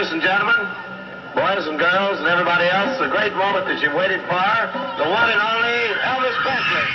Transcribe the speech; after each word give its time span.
Ladies 0.00 0.14
and 0.14 0.22
gentlemen, 0.22 0.56
boys 1.34 1.66
and 1.66 1.78
girls, 1.78 2.20
and 2.20 2.26
everybody 2.26 2.64
else, 2.64 2.98
the 2.98 3.08
great 3.08 3.34
moment 3.34 3.66
that 3.66 3.82
you've 3.82 3.92
waited 3.92 4.22
for, 4.22 4.32
the 4.96 5.04
one 5.10 5.28
and 5.28 5.42
only 5.44 5.92
Elvis 6.08 6.36
Presley. 6.40 6.86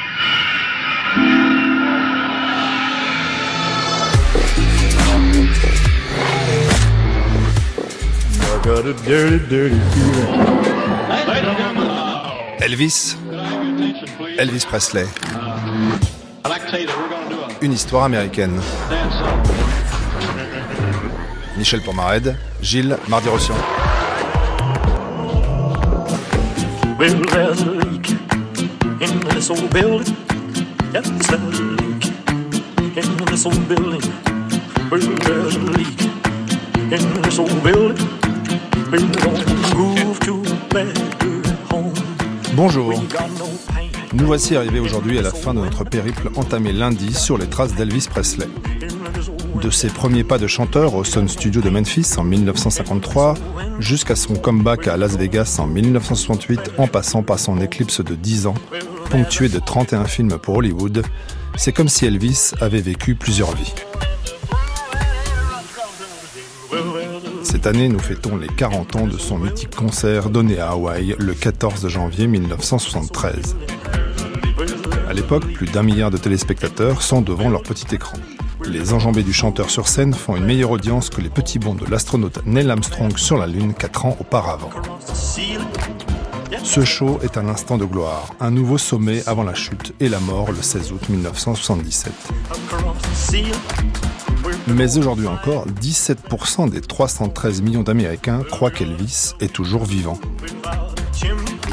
Elvis, 12.59 13.17
Elvis 14.39 14.65
Presley, 14.65 15.05
une 17.61 17.73
histoire 17.73 18.05
américaine. 18.05 18.59
Michel 21.57 21.81
Pomared, 21.81 22.37
Gilles 22.61 22.97
Mardi-Rossian. 23.07 23.55
Well, 26.97 27.21
there's 27.31 27.61
a 27.61 27.71
leak 27.71 28.09
in 29.01 29.19
this 29.33 29.49
old 29.49 29.69
building. 29.73 30.15
Yes, 30.93 31.09
there's 31.29 31.59
a 31.59 31.63
leak 31.63 32.05
in 32.97 33.25
this 33.25 33.45
old 33.45 33.67
building. 33.67 34.01
Well, 34.91 34.99
there's 34.99 35.55
a 35.55 35.59
leak 35.59 36.01
in 36.91 37.21
this 37.21 37.39
old 37.39 37.63
building. 37.63 38.07
We're 38.91 38.99
gonna 39.19 39.75
move 39.75 40.19
to 40.21 40.41
a 40.41 40.73
better 40.73 41.01
home. 41.69 41.93
Bonjour. 42.55 42.93
Nous 44.13 44.25
voici 44.25 44.55
arrivés 44.55 44.79
aujourd'hui 44.79 45.19
à 45.19 45.21
la 45.21 45.31
fin 45.31 45.53
de 45.53 45.59
notre 45.59 45.83
périple 45.83 46.29
entamé 46.35 46.71
lundi 46.71 47.13
sur 47.13 47.37
les 47.37 47.47
traces 47.47 47.75
d'Elvis 47.75 48.07
Presley. 48.09 48.47
De 49.61 49.69
ses 49.69 49.87
premiers 49.87 50.23
pas 50.23 50.37
de 50.37 50.47
chanteur 50.47 50.95
au 50.95 51.03
Sun 51.03 51.27
Studio 51.27 51.61
de 51.61 51.69
Memphis 51.69 52.13
en 52.17 52.23
1953 52.23 53.35
jusqu'à 53.79 54.15
son 54.15 54.35
comeback 54.35 54.87
à 54.87 54.97
Las 54.97 55.17
Vegas 55.17 55.57
en 55.59 55.67
1968 55.67 56.71
en 56.77 56.87
passant 56.87 57.23
par 57.23 57.39
son 57.39 57.59
éclipse 57.59 58.01
de 58.01 58.15
10 58.15 58.47
ans, 58.47 58.55
ponctué 59.09 59.49
de 59.49 59.59
31 59.59 60.05
films 60.05 60.37
pour 60.37 60.57
Hollywood, 60.57 61.03
c'est 61.55 61.71
comme 61.71 61.89
si 61.89 62.05
Elvis 62.05 62.51
avait 62.61 62.81
vécu 62.81 63.15
plusieurs 63.15 63.55
vies. 63.55 63.73
Cette 67.43 67.67
année, 67.67 67.87
nous 67.87 67.99
fêtons 67.99 68.37
les 68.37 68.47
40 68.47 68.95
ans 68.97 69.07
de 69.07 69.17
son 69.17 69.37
mythique 69.37 69.75
concert 69.75 70.29
donné 70.29 70.59
à 70.59 70.71
Hawaï 70.71 71.15
le 71.17 71.33
14 71.33 71.87
janvier 71.87 72.27
1973. 72.27 73.55
À 75.07 75.13
l'époque, 75.13 75.51
plus 75.53 75.67
d'un 75.67 75.83
milliard 75.83 76.11
de 76.11 76.17
téléspectateurs 76.17 77.01
sont 77.01 77.21
devant 77.21 77.49
leur 77.49 77.63
petit 77.63 77.95
écran. 77.95 78.17
Les 78.67 78.93
enjambées 78.93 79.23
du 79.23 79.33
chanteur 79.33 79.69
sur 79.69 79.87
scène 79.87 80.13
font 80.13 80.35
une 80.35 80.45
meilleure 80.45 80.71
audience 80.71 81.09
que 81.09 81.21
les 81.21 81.29
petits 81.29 81.59
bonds 81.59 81.75
de 81.75 81.85
l'astronaute 81.85 82.45
Neil 82.45 82.69
Armstrong 82.69 83.15
sur 83.17 83.37
la 83.37 83.47
Lune 83.47 83.73
4 83.73 84.05
ans 84.05 84.17
auparavant. 84.19 84.71
Ce 86.63 86.83
show 86.83 87.19
est 87.23 87.37
un 87.37 87.47
instant 87.47 87.77
de 87.77 87.85
gloire, 87.85 88.33
un 88.39 88.51
nouveau 88.51 88.77
sommet 88.77 89.21
avant 89.27 89.43
la 89.43 89.53
chute 89.53 89.93
et 89.99 90.09
la 90.09 90.19
mort 90.19 90.51
le 90.51 90.61
16 90.61 90.91
août 90.93 91.09
1977. 91.09 92.11
Across 92.49 93.01
the 93.01 93.15
ceiling. 93.15 93.53
Mais 94.67 94.97
aujourd'hui 94.97 95.27
encore, 95.27 95.67
17% 95.67 96.69
des 96.69 96.81
313 96.81 97.61
millions 97.61 97.83
d'Américains 97.83 98.41
croient 98.49 98.71
qu'Elvis 98.71 99.33
est 99.39 99.53
toujours 99.53 99.85
vivant. 99.85 100.19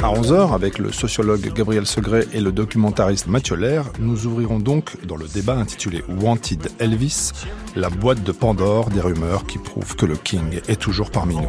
À 0.02 0.06
11h, 0.06 0.52
avec 0.52 0.78
le 0.78 0.90
sociologue 0.90 1.52
Gabriel 1.54 1.86
Segret 1.86 2.26
et 2.32 2.40
le 2.40 2.50
documentariste 2.50 3.28
Mathieu 3.28 3.54
Lair, 3.54 3.84
nous 4.00 4.26
ouvrirons 4.26 4.58
donc, 4.58 4.96
dans 5.06 5.14
le 5.14 5.28
débat 5.28 5.54
intitulé 5.54 6.02
Wanted 6.08 6.72
Elvis, 6.80 7.30
la 7.76 7.88
boîte 7.88 8.24
de 8.24 8.32
Pandore 8.32 8.90
des 8.90 9.00
rumeurs 9.00 9.46
qui 9.46 9.58
prouvent 9.58 9.94
que 9.94 10.04
le 10.04 10.16
King 10.16 10.60
est 10.66 10.80
toujours 10.80 11.12
parmi 11.12 11.36
nous. 11.36 11.48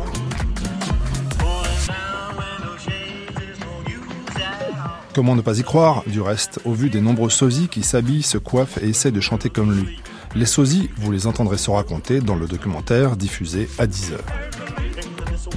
Comment 5.15 5.35
ne 5.35 5.41
pas 5.41 5.57
y 5.57 5.63
croire, 5.63 6.03
du 6.05 6.21
reste, 6.21 6.59
au 6.63 6.73
vu 6.73 6.91
des 6.91 7.01
nombreux 7.01 7.31
sosies 7.31 7.69
qui 7.69 7.81
s'habillent, 7.81 8.21
se 8.21 8.37
coiffent 8.37 8.77
et 8.83 8.89
essaient 8.89 9.11
de 9.11 9.19
chanter 9.19 9.49
comme 9.49 9.73
lui 9.73 9.99
Les 10.35 10.45
sosies, 10.45 10.91
vous 10.97 11.11
les 11.11 11.25
entendrez 11.25 11.57
se 11.57 11.71
raconter 11.71 12.19
dans 12.19 12.35
le 12.35 12.45
documentaire 12.45 13.17
diffusé 13.17 13.67
à 13.79 13.87
10h. 13.87 14.19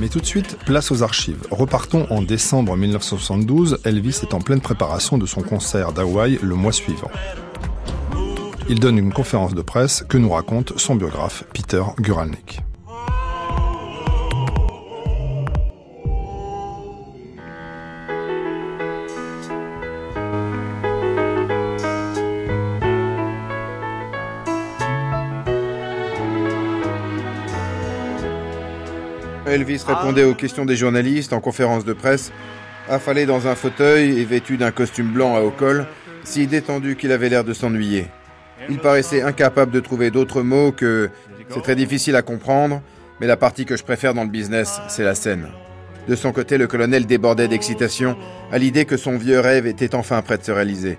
Mais 0.01 0.09
tout 0.09 0.21
de 0.21 0.27
suite, 0.27 0.59
place 0.67 0.91
aux 0.93 1.03
archives. 1.03 1.43
Repartons 1.51 2.07
en 2.11 2.21
décembre 2.21 2.77
1972, 2.77 3.79
Elvis 3.85 4.21
est 4.23 4.35
en 4.35 4.41
pleine 4.41 4.61
préparation 4.61 5.17
de 5.17 5.25
son 5.25 5.41
concert 5.41 5.93
d'Hawaï 5.93 6.39
le 6.43 6.55
mois 6.55 6.73
suivant. 6.73 7.11
Il 8.69 8.81
donne 8.81 8.99
une 8.99 9.13
conférence 9.13 9.55
de 9.55 9.63
presse 9.63 10.05
que 10.09 10.19
nous 10.19 10.31
raconte 10.31 10.79
son 10.79 10.97
biographe 10.97 11.45
Peter 11.55 11.83
Guralnick. 11.99 12.66
Elvis 29.57 29.85
répondait 29.87 30.25
aux 30.25 30.35
questions 30.35 30.67
des 30.67 30.77
journalistes 30.77 31.33
en 31.33 31.41
conférence 31.41 31.87
de 31.87 31.95
presse, 31.95 32.31
affalé 32.91 33.25
dans 33.25 33.49
un 33.49 33.55
fauteuil 33.55 34.21
et 34.21 34.25
vêtu 34.27 34.59
d'un 34.59 34.71
costume 34.71 35.13
blanc 35.13 35.35
à 35.35 35.41
haut 35.41 35.51
col, 35.51 35.87
si 36.25 36.47
détendu 36.47 36.95
qu'il 36.95 37.11
avait 37.11 37.31
l'air 37.31 37.43
de 37.43 37.55
s'ennuyer. 37.55 38.09
Il 38.69 38.79
paraissait 38.79 39.23
incapable 39.23 39.73
de 39.73 39.81
trouver 39.81 40.11
d'autres 40.11 40.43
mots 40.43 40.73
que 40.73 41.09
c'est 41.49 41.63
très 41.63 41.75
difficile 41.75 42.17
à 42.17 42.23
comprendre, 42.23 42.83
mais 43.19 43.27
la 43.27 43.39
partie 43.39 43.65
que 43.65 43.79
je 43.79 43.83
préfère 43.83 44.13
dans 44.13 44.25
le 44.25 44.29
business, 44.29 44.79
c'est 44.89 45.05
la 45.05 45.15
scène. 45.15 45.49
De 46.07 46.17
son 46.17 46.33
côté, 46.33 46.59
le 46.59 46.67
colonel 46.67 47.07
débordait 47.07 47.49
d'excitation 47.49 48.15
à 48.53 48.59
l'idée 48.59 48.85
que 48.85 48.99
son 48.99 49.17
vieux 49.17 49.41
rêve 49.41 49.67
était 49.67 49.95
enfin 49.95 50.21
prêt 50.21 50.37
de 50.37 50.45
se 50.45 50.53
réaliser. 50.53 50.99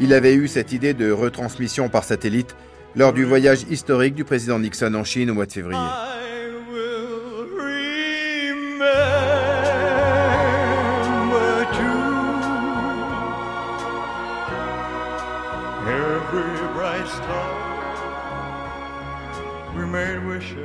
Il 0.00 0.14
avait 0.14 0.34
eu 0.34 0.48
cette 0.48 0.72
idée 0.72 0.94
de 0.94 1.10
retransmission 1.10 1.90
par 1.90 2.04
satellite 2.04 2.56
lors 2.96 3.12
du 3.12 3.24
voyage 3.24 3.66
historique 3.68 4.14
du 4.14 4.24
président 4.24 4.58
Nixon 4.58 4.94
en 4.94 5.04
Chine 5.04 5.30
au 5.30 5.34
mois 5.34 5.46
de 5.46 5.52
février. 5.52 5.78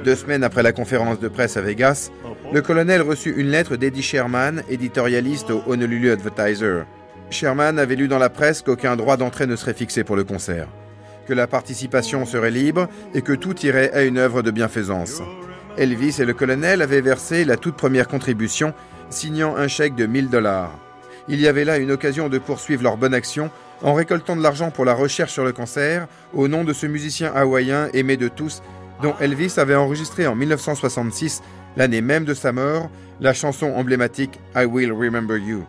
Deux 0.07 0.15
semaines 0.15 0.45
après 0.45 0.63
la 0.63 0.71
conférence 0.71 1.19
de 1.19 1.27
presse 1.27 1.57
à 1.57 1.61
Vegas, 1.61 2.11
le 2.53 2.61
colonel 2.61 3.01
reçut 3.01 3.33
une 3.35 3.49
lettre 3.49 3.75
d'Eddie 3.75 4.01
Sherman, 4.01 4.63
éditorialiste 4.69 5.51
au 5.51 5.61
Honolulu 5.67 6.11
Advertiser. 6.11 6.83
Sherman 7.29 7.77
avait 7.77 7.97
lu 7.97 8.07
dans 8.07 8.17
la 8.17 8.29
presse 8.29 8.61
qu'aucun 8.61 8.95
droit 8.95 9.17
d'entrée 9.17 9.47
ne 9.47 9.57
serait 9.57 9.73
fixé 9.73 10.05
pour 10.05 10.15
le 10.15 10.23
concert, 10.23 10.69
que 11.27 11.33
la 11.33 11.45
participation 11.45 12.25
serait 12.25 12.51
libre 12.51 12.87
et 13.13 13.21
que 13.21 13.33
tout 13.33 13.59
irait 13.65 13.91
à 13.91 14.03
une 14.03 14.17
œuvre 14.17 14.43
de 14.43 14.49
bienfaisance. 14.49 15.21
Elvis 15.77 16.21
et 16.21 16.25
le 16.25 16.33
colonel 16.33 16.81
avaient 16.81 17.01
versé 17.01 17.43
la 17.43 17.57
toute 17.57 17.75
première 17.75 18.07
contribution, 18.07 18.73
signant 19.09 19.57
un 19.57 19.67
chèque 19.67 19.95
de 19.95 20.05
1000 20.05 20.29
dollars. 20.29 20.71
Il 21.27 21.41
y 21.41 21.49
avait 21.49 21.65
là 21.65 21.79
une 21.79 21.91
occasion 21.91 22.29
de 22.29 22.37
poursuivre 22.37 22.83
leur 22.83 22.95
bonne 22.95 23.13
action 23.13 23.51
en 23.83 23.93
récoltant 23.93 24.37
de 24.37 24.41
l'argent 24.41 24.71
pour 24.71 24.85
la 24.85 24.93
recherche 24.93 25.33
sur 25.33 25.43
le 25.43 25.51
cancer 25.51 26.07
au 26.33 26.47
nom 26.47 26.63
de 26.63 26.71
ce 26.71 26.85
musicien 26.85 27.33
hawaïen 27.35 27.89
aimé 27.93 28.15
de 28.15 28.29
tous 28.29 28.61
dont 29.01 29.15
Elvis 29.19 29.53
avait 29.57 29.75
enregistré 29.75 30.27
en 30.27 30.35
1966, 30.35 31.41
l'année 31.75 32.01
même 32.01 32.25
de 32.25 32.33
sa 32.33 32.51
mort, 32.51 32.89
la 33.19 33.33
chanson 33.33 33.67
emblématique 33.75 34.39
I 34.55 34.65
Will 34.65 34.91
Remember 34.91 35.37
You. 35.37 35.65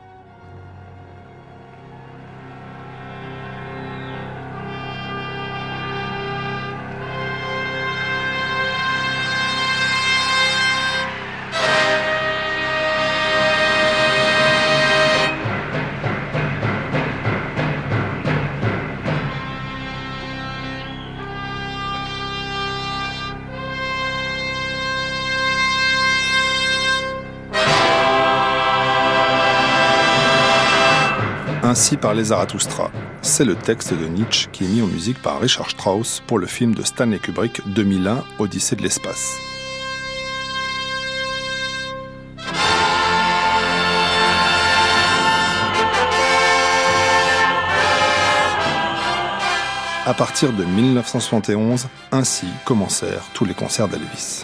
Ainsi 31.89 31.97
parlait 31.97 32.25
Zarathustra. 32.25 32.91
C'est 33.23 33.47
le 33.47 33.55
texte 33.55 33.95
de 33.95 34.07
Nietzsche 34.09 34.51
qui 34.53 34.67
est 34.67 34.69
mis 34.69 34.83
en 34.83 34.87
musique 34.87 35.23
par 35.23 35.41
Richard 35.41 35.71
Strauss 35.71 36.23
pour 36.27 36.39
le 36.39 36.47
film 36.47 36.75
de 36.75 36.83
Stanley 36.83 37.19
Kubrick 37.19 37.63
2001, 37.67 38.25
Odyssée 38.39 38.77
de 38.77 38.83
l'espace. 38.83 39.39
À 50.05 50.13
partir 50.13 50.53
de 50.53 50.65
1971, 50.65 51.87
ainsi 52.13 52.49
commencèrent 52.67 53.25
tous 53.33 53.47
les 53.47 53.55
concerts 53.55 53.89
d'Elvis. 53.89 54.43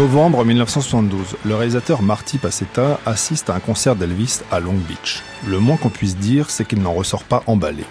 Novembre 0.00 0.46
1972, 0.46 1.36
le 1.44 1.54
réalisateur 1.54 2.00
Marty 2.00 2.38
Passetta 2.38 2.98
assiste 3.04 3.50
à 3.50 3.54
un 3.54 3.60
concert 3.60 3.96
d'Elvis 3.96 4.40
à 4.50 4.58
Long 4.58 4.72
Beach. 4.88 5.22
Le 5.46 5.58
moins 5.58 5.76
qu'on 5.76 5.90
puisse 5.90 6.16
dire, 6.16 6.48
c'est 6.48 6.64
qu'il 6.64 6.80
n'en 6.80 6.94
ressort 6.94 7.22
pas 7.22 7.42
emballé. 7.46 7.84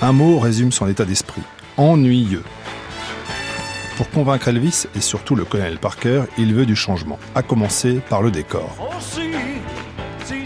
Un 0.00 0.12
mot 0.12 0.38
résume 0.38 0.72
son 0.72 0.88
état 0.88 1.04
d'esprit. 1.04 1.42
Ennuyeux. 1.76 2.42
Pour 3.98 4.08
convaincre 4.08 4.48
Elvis 4.48 4.86
et 4.96 5.02
surtout 5.02 5.34
le 5.34 5.44
colonel 5.44 5.76
Parker, 5.76 6.22
il 6.38 6.54
veut 6.54 6.64
du 6.64 6.74
changement, 6.74 7.18
à 7.34 7.42
commencer 7.42 8.00
par 8.08 8.22
le 8.22 8.30
décor. 8.30 8.74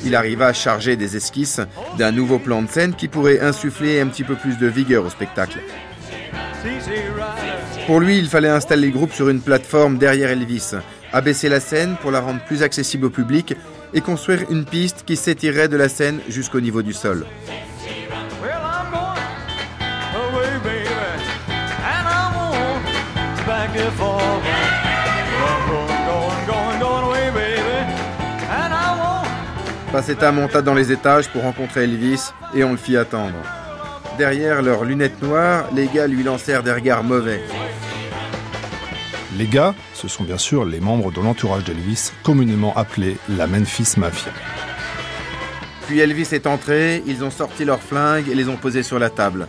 Il 0.05 0.17
arriva 0.17 0.49
à 0.49 0.53
charger 0.53 0.97
des 0.97 1.17
esquisses 1.17 1.61
d'un 1.99 2.11
nouveau 2.11 2.41
plan 2.41 2.63
de 2.63 2.69
scène 2.69 2.97
qui 2.97 3.07
pourrait 3.07 3.39
insuffler 3.39 4.01
un 4.01 4.09
petit 4.09 4.25
peu 4.25 4.35
plus 4.35 4.59
de 4.59 4.67
vigueur 4.67 5.07
au 5.07 5.11
spectacle. 5.11 5.61
Pour 7.87 8.01
lui, 8.01 8.19
il 8.19 8.29
fallait 8.29 8.49
installer 8.49 8.89
le 8.89 8.93
groupe 8.93 9.13
sur 9.13 9.29
une 9.29 9.41
plateforme 9.41 9.97
derrière 9.97 10.31
Elvis, 10.31 10.73
abaisser 11.13 11.49
la 11.49 11.61
scène 11.61 11.95
pour 12.03 12.11
la 12.11 12.19
rendre 12.19 12.41
plus 12.45 12.65
accessible 12.65 13.07
au 13.07 13.11
public 13.11 13.55
et 13.95 14.01
construire 14.01 14.51
une 14.51 14.65
piste 14.65 15.05
qui 15.07 15.15
s'étirerait 15.15 15.69
de 15.69 15.77
la 15.77 15.89
scène 15.89 16.19
jusqu'au 16.29 16.61
niveau 16.61 16.83
du 16.83 16.93
sol. 16.93 17.25
Passetta 29.93 30.33
monta 30.33 30.61
dans 30.61 30.75
les 30.75 30.91
étages 30.91 31.29
pour 31.29 31.43
rencontrer 31.43 31.85
Elvis 31.85 32.33
et 32.53 32.65
on 32.65 32.73
le 32.73 32.77
fit 32.77 32.97
attendre. 32.97 33.37
Derrière 34.19 34.61
leurs 34.61 34.85
lunettes 34.85 35.23
noires, 35.23 35.69
les 35.73 35.87
gars 35.87 36.09
lui 36.09 36.25
lancèrent 36.25 36.65
des 36.65 36.73
regards 36.73 37.05
mauvais. 37.05 37.41
Les 39.39 39.47
gars, 39.47 39.75
ce 39.93 40.09
sont 40.09 40.25
bien 40.25 40.39
sûr 40.39 40.65
les 40.65 40.81
membres 40.81 41.13
de 41.13 41.21
l'entourage 41.21 41.65
d'Elvis, 41.65 42.13
communément 42.23 42.75
appelés 42.75 43.19
la 43.29 43.47
Memphis 43.47 43.99
Mafia. 43.99 44.33
Puis 45.87 45.99
Elvis 45.99 46.29
est 46.33 46.47
entré, 46.47 47.03
ils 47.07 47.23
ont 47.23 47.31
sorti 47.31 47.67
leurs 47.67 47.83
flingues 47.83 48.29
et 48.31 48.35
les 48.35 48.49
ont 48.49 48.57
posés 48.57 48.83
sur 48.83 48.99
la 48.99 49.11
table. 49.11 49.47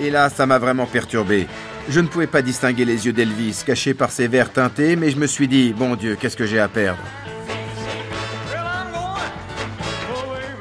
Et 0.00 0.10
là, 0.10 0.28
ça 0.30 0.46
m'a 0.46 0.58
vraiment 0.58 0.86
perturbé. 0.86 1.48
Je 1.88 1.98
ne 1.98 2.06
pouvais 2.06 2.28
pas 2.28 2.42
distinguer 2.42 2.84
les 2.84 3.06
yeux 3.06 3.12
d'Elvis, 3.12 3.64
cachés 3.66 3.92
par 3.92 4.12
ses 4.12 4.28
verres 4.28 4.52
teintés, 4.52 4.94
mais 4.94 5.10
je 5.10 5.16
me 5.16 5.26
suis 5.26 5.48
dit, 5.48 5.72
bon 5.72 5.96
Dieu, 5.96 6.16
qu'est-ce 6.18 6.36
que 6.36 6.46
j'ai 6.46 6.60
à 6.60 6.68
perdre? 6.68 7.02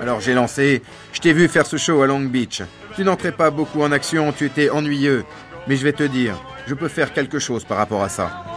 Alors 0.01 0.19
j'ai 0.19 0.33
lancé, 0.33 0.81
je 1.13 1.19
t'ai 1.19 1.31
vu 1.31 1.47
faire 1.47 1.67
ce 1.67 1.77
show 1.77 2.01
à 2.01 2.07
Long 2.07 2.19
Beach. 2.19 2.63
Tu 2.95 3.03
n'entrais 3.03 3.31
pas 3.31 3.51
beaucoup 3.51 3.83
en 3.83 3.91
action, 3.91 4.33
tu 4.33 4.45
étais 4.45 4.69
ennuyeux. 4.69 5.25
Mais 5.67 5.77
je 5.77 5.83
vais 5.83 5.93
te 5.93 6.03
dire, 6.03 6.35
je 6.67 6.73
peux 6.73 6.89
faire 6.89 7.13
quelque 7.13 7.39
chose 7.39 7.63
par 7.63 7.77
rapport 7.77 8.03
à 8.03 8.09
ça. 8.09 8.52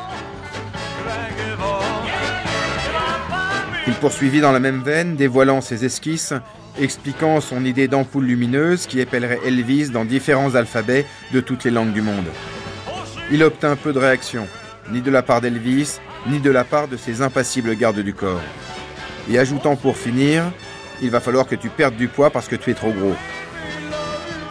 Il 3.87 3.95
poursuivit 3.95 4.41
dans 4.41 4.53
la 4.53 4.59
même 4.59 4.83
veine, 4.83 5.15
dévoilant 5.15 5.61
ses 5.61 5.85
esquisses, 5.85 6.35
expliquant 6.81 7.41
son 7.41 7.65
idée 7.65 7.89
d'ampoule 7.89 8.25
lumineuse 8.25 8.87
qui 8.87 9.01
épellerait 9.01 9.41
Elvis 9.47 9.91
dans 9.91 10.05
différents 10.05 10.55
alphabets 10.57 11.07
de 11.33 11.41
toutes 11.41 11.65
les 11.65 11.71
langues 11.71 11.93
du 11.93 12.03
monde. 12.03 12.27
Il 13.31 13.43
obtint 13.43 13.77
peu 13.77 13.93
de 13.93 13.99
réaction, 13.99 14.47
ni 14.91 15.01
de 15.01 15.11
la 15.11 15.23
part 15.23 15.41
d'Elvis, 15.41 15.99
ni 16.27 16.41
de 16.41 16.51
la 16.51 16.65
part 16.65 16.89
de 16.89 16.97
ses 16.97 17.23
impassibles 17.23 17.77
gardes 17.77 18.01
du 18.01 18.15
corps. 18.15 18.41
Et 19.31 19.39
ajoutant 19.39 19.77
pour 19.77 19.97
finir, 19.97 20.45
il 21.03 21.11
va 21.11 21.21
falloir 21.21 21.47
que 21.47 21.57
tu 21.57 21.69
perdes 21.69 21.97
du 21.97 22.09
poids 22.09 22.31
parce 22.31 22.49
que 22.49 22.57
tu 22.57 22.71
es 22.71 22.75
trop 22.75 22.93
gros. 22.93 23.15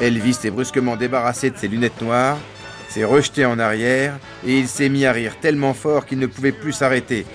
Elvis 0.02 0.34
s'est 0.34 0.52
brusquement 0.52 0.96
débarrassé 0.96 1.50
de 1.50 1.58
ses 1.58 1.68
lunettes 1.68 2.02
noires, 2.02 2.38
s'est 2.90 3.06
rejeté 3.06 3.46
en 3.46 3.60
arrière 3.60 4.18
et 4.46 4.60
il 4.60 4.68
s'est 4.68 4.90
mis 4.90 5.06
à 5.06 5.12
rire 5.12 5.38
tellement 5.40 5.74
fort 5.74 6.06
qu'il 6.06 6.20
ne 6.20 6.28
pouvait 6.28 6.52
plus 6.52 6.74
s'arrêter. 6.74 7.26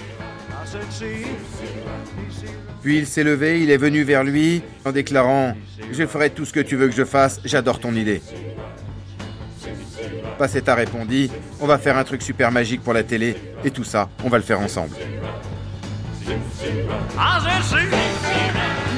Puis 2.82 2.99
il 2.99 3.06
s'est 3.06 3.25
levé, 3.25 3.61
il 3.62 3.71
est 3.71 3.77
venu 3.77 4.03
vers 4.03 4.25
lui 4.25 4.62
en 4.85 4.93
déclarant⁇ 4.93 5.50
Je 5.93 6.06
ferai 6.06 6.31
tout 6.31 6.44
ce 6.44 6.53
que 6.53 6.61
tu 6.61 6.77
veux 6.77 6.88
que 6.88 6.94
je 6.94 7.05
fasse, 7.05 7.41
j'adore 7.44 7.79
ton 7.79 7.94
idée⁇ 7.94 8.19
Passetta 10.38 10.75
répondit⁇ 10.75 11.27
On 11.61 11.67
va 11.67 11.79
faire 11.79 11.99
un 11.99 12.05
truc 12.05 12.23
super 12.23 12.50
magique 12.50 12.82
pour 12.82 12.94
la 12.94 13.03
télé, 13.03 13.37
et 13.65 13.71
tout 13.71 13.85
ça, 13.85 14.09
on 14.25 14.29
va 14.29 14.38
le 14.38 14.44
faire 14.44 14.61
ensemble. 14.61 14.97
We're 17.73 18.89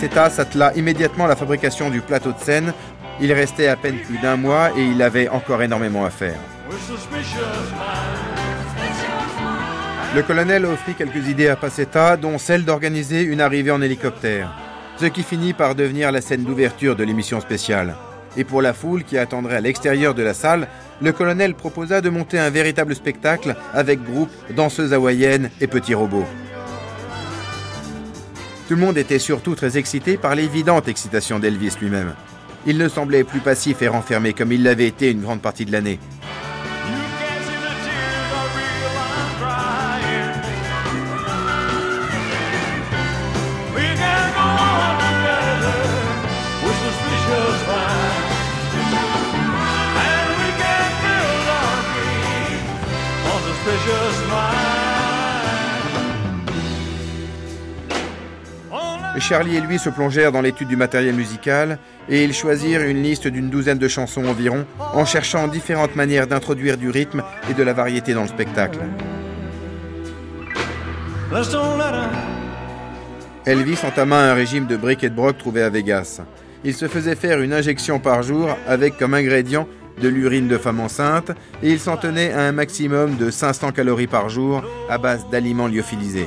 Passetta 0.00 0.30
s'attela 0.30 0.72
immédiatement 0.76 1.26
à 1.26 1.28
la 1.28 1.36
fabrication 1.36 1.90
du 1.90 2.00
plateau 2.00 2.32
de 2.32 2.38
scène. 2.38 2.72
Il 3.20 3.30
restait 3.34 3.68
à 3.68 3.76
peine 3.76 3.98
plus 3.98 4.16
d'un 4.16 4.36
mois 4.36 4.70
et 4.74 4.82
il 4.82 5.02
avait 5.02 5.28
encore 5.28 5.60
énormément 5.60 6.06
à 6.06 6.10
faire. 6.10 6.38
Le 10.16 10.22
colonel 10.22 10.64
offrit 10.64 10.94
quelques 10.94 11.28
idées 11.28 11.48
à 11.48 11.56
Passetta, 11.56 12.16
dont 12.16 12.38
celle 12.38 12.64
d'organiser 12.64 13.20
une 13.20 13.42
arrivée 13.42 13.72
en 13.72 13.82
hélicoptère, 13.82 14.50
ce 14.96 15.04
qui 15.04 15.22
finit 15.22 15.52
par 15.52 15.74
devenir 15.74 16.10
la 16.12 16.22
scène 16.22 16.44
d'ouverture 16.44 16.96
de 16.96 17.04
l'émission 17.04 17.38
spéciale. 17.42 17.94
Et 18.38 18.44
pour 18.44 18.62
la 18.62 18.72
foule 18.72 19.04
qui 19.04 19.18
attendrait 19.18 19.56
à 19.56 19.60
l'extérieur 19.60 20.14
de 20.14 20.22
la 20.22 20.32
salle, 20.32 20.66
le 21.02 21.12
colonel 21.12 21.52
proposa 21.52 22.00
de 22.00 22.08
monter 22.08 22.38
un 22.38 22.48
véritable 22.48 22.94
spectacle 22.94 23.54
avec 23.74 24.02
groupe, 24.02 24.30
danseuses 24.56 24.94
hawaïennes 24.94 25.50
et 25.60 25.66
petits 25.66 25.94
robots. 25.94 26.26
Tout 28.70 28.76
le 28.76 28.82
monde 28.82 28.98
était 28.98 29.18
surtout 29.18 29.56
très 29.56 29.78
excité 29.78 30.16
par 30.16 30.36
l'évidente 30.36 30.86
excitation 30.86 31.40
d'Elvis 31.40 31.74
lui-même. 31.80 32.14
Il 32.66 32.78
ne 32.78 32.88
semblait 32.88 33.24
plus 33.24 33.40
passif 33.40 33.82
et 33.82 33.88
renfermé 33.88 34.32
comme 34.32 34.52
il 34.52 34.62
l'avait 34.62 34.86
été 34.86 35.10
une 35.10 35.22
grande 35.22 35.42
partie 35.42 35.64
de 35.64 35.72
l'année. 35.72 35.98
Charlie 59.30 59.54
et 59.54 59.60
lui 59.60 59.78
se 59.78 59.88
plongèrent 59.88 60.32
dans 60.32 60.40
l'étude 60.40 60.66
du 60.66 60.74
matériel 60.74 61.14
musical 61.14 61.78
et 62.08 62.24
ils 62.24 62.34
choisirent 62.34 62.82
une 62.82 63.00
liste 63.00 63.28
d'une 63.28 63.48
douzaine 63.48 63.78
de 63.78 63.86
chansons 63.86 64.26
environ 64.26 64.66
en 64.92 65.04
cherchant 65.04 65.46
différentes 65.46 65.94
manières 65.94 66.26
d'introduire 66.26 66.76
du 66.76 66.90
rythme 66.90 67.22
et 67.48 67.54
de 67.54 67.62
la 67.62 67.72
variété 67.72 68.12
dans 68.12 68.22
le 68.22 68.26
spectacle. 68.26 68.80
Elvis 73.46 73.78
entama 73.86 74.32
un 74.32 74.34
régime 74.34 74.66
de 74.66 74.76
brick 74.76 75.04
et 75.04 75.10
de 75.10 75.14
broc 75.14 75.38
trouvé 75.38 75.62
à 75.62 75.70
Vegas. 75.70 76.22
Il 76.64 76.74
se 76.74 76.88
faisait 76.88 77.14
faire 77.14 77.40
une 77.40 77.52
injection 77.52 78.00
par 78.00 78.24
jour 78.24 78.58
avec 78.66 78.98
comme 78.98 79.14
ingrédient 79.14 79.68
de 80.02 80.08
l'urine 80.08 80.48
de 80.48 80.58
femme 80.58 80.80
enceinte 80.80 81.30
et 81.62 81.70
il 81.70 81.78
s'en 81.78 81.96
tenait 81.96 82.32
à 82.32 82.40
un 82.40 82.52
maximum 82.52 83.16
de 83.16 83.30
500 83.30 83.70
calories 83.70 84.08
par 84.08 84.28
jour 84.28 84.64
à 84.88 84.98
base 84.98 85.24
d'aliments 85.30 85.68
lyophilisés. 85.68 86.26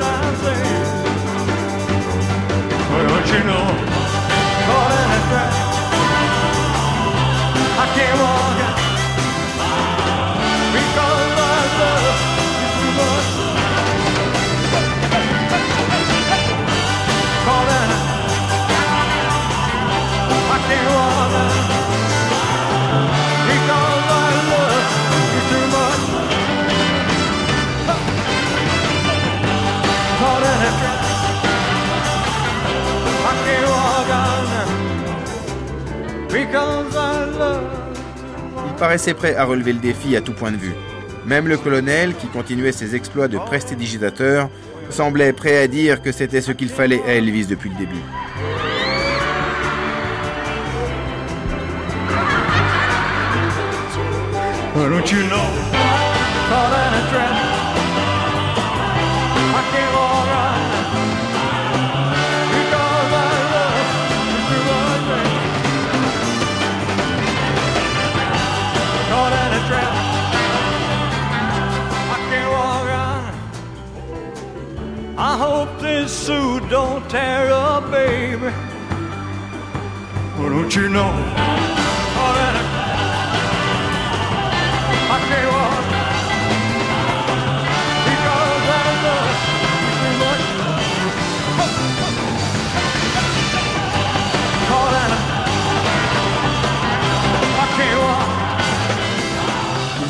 Don't 3.01 3.27
you 3.33 3.43
know, 3.43 3.65
caught 4.67 4.91
in 4.99 5.09
a 5.11 5.19
trap. 5.27 5.53
I 7.81 7.85
can't 7.95 8.17
walk 8.21 8.59
out 8.67 8.77
because 10.75 11.31
I 11.35 11.53
love 11.79 12.05
you 12.61 12.69
too 12.77 12.91
much. 12.99 13.27
Caught 17.45 17.69
in 17.79 17.89
can't 20.67 20.89
walk 20.93 21.33
out 21.33 21.60
paraissait 38.81 39.13
prêt 39.13 39.35
à 39.35 39.45
relever 39.45 39.73
le 39.73 39.79
défi 39.79 40.15
à 40.15 40.21
tout 40.21 40.33
point 40.33 40.51
de 40.51 40.57
vue. 40.57 40.73
Même 41.27 41.47
le 41.47 41.55
colonel, 41.55 42.15
qui 42.15 42.25
continuait 42.25 42.71
ses 42.71 42.95
exploits 42.95 43.27
de 43.27 43.37
prestidigitateur, 43.37 44.49
semblait 44.89 45.33
prêt 45.33 45.59
à 45.59 45.67
dire 45.67 46.01
que 46.01 46.11
c'était 46.11 46.41
ce 46.41 46.51
qu'il 46.51 46.69
fallait 46.69 47.03
à 47.03 47.13
Elvis 47.13 47.45
depuis 47.45 47.69
le 47.69 47.75
début. 47.75 48.01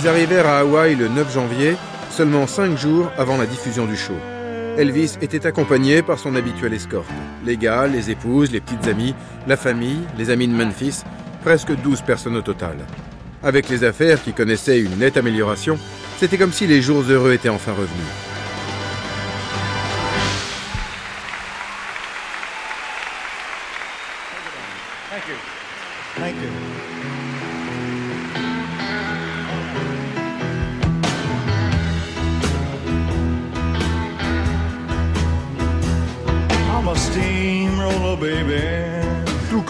Ils 0.01 0.07
arrivèrent 0.07 0.47
à 0.47 0.59
Hawaï 0.59 0.95
le 0.95 1.07
9 1.07 1.33
janvier, 1.33 1.75
seulement 2.09 2.47
cinq 2.47 2.77
jours 2.77 3.11
avant 3.17 3.37
la 3.37 3.45
diffusion 3.45 3.85
du 3.85 3.95
show. 3.95 4.15
Elvis 4.77 5.17
était 5.21 5.45
accompagné 5.45 6.01
par 6.01 6.17
son 6.17 6.35
habituel 6.35 6.73
escorte. 6.73 7.09
Les 7.45 7.57
gars, 7.57 7.87
les 7.87 8.09
épouses, 8.09 8.51
les 8.51 8.61
petites 8.61 8.87
amies, 8.87 9.13
la 9.47 9.57
famille, 9.57 9.99
les 10.17 10.29
amis 10.29 10.47
de 10.47 10.53
Memphis, 10.53 11.03
presque 11.43 11.75
12 11.75 12.01
personnes 12.01 12.37
au 12.37 12.41
total. 12.41 12.77
Avec 13.43 13.69
les 13.69 13.83
affaires 13.83 14.23
qui 14.23 14.33
connaissaient 14.33 14.79
une 14.79 14.97
nette 14.97 15.17
amélioration, 15.17 15.77
c'était 16.19 16.37
comme 16.37 16.53
si 16.53 16.67
les 16.67 16.81
jours 16.81 17.03
heureux 17.09 17.33
étaient 17.33 17.49
enfin 17.49 17.73
revenus. 17.73 18.30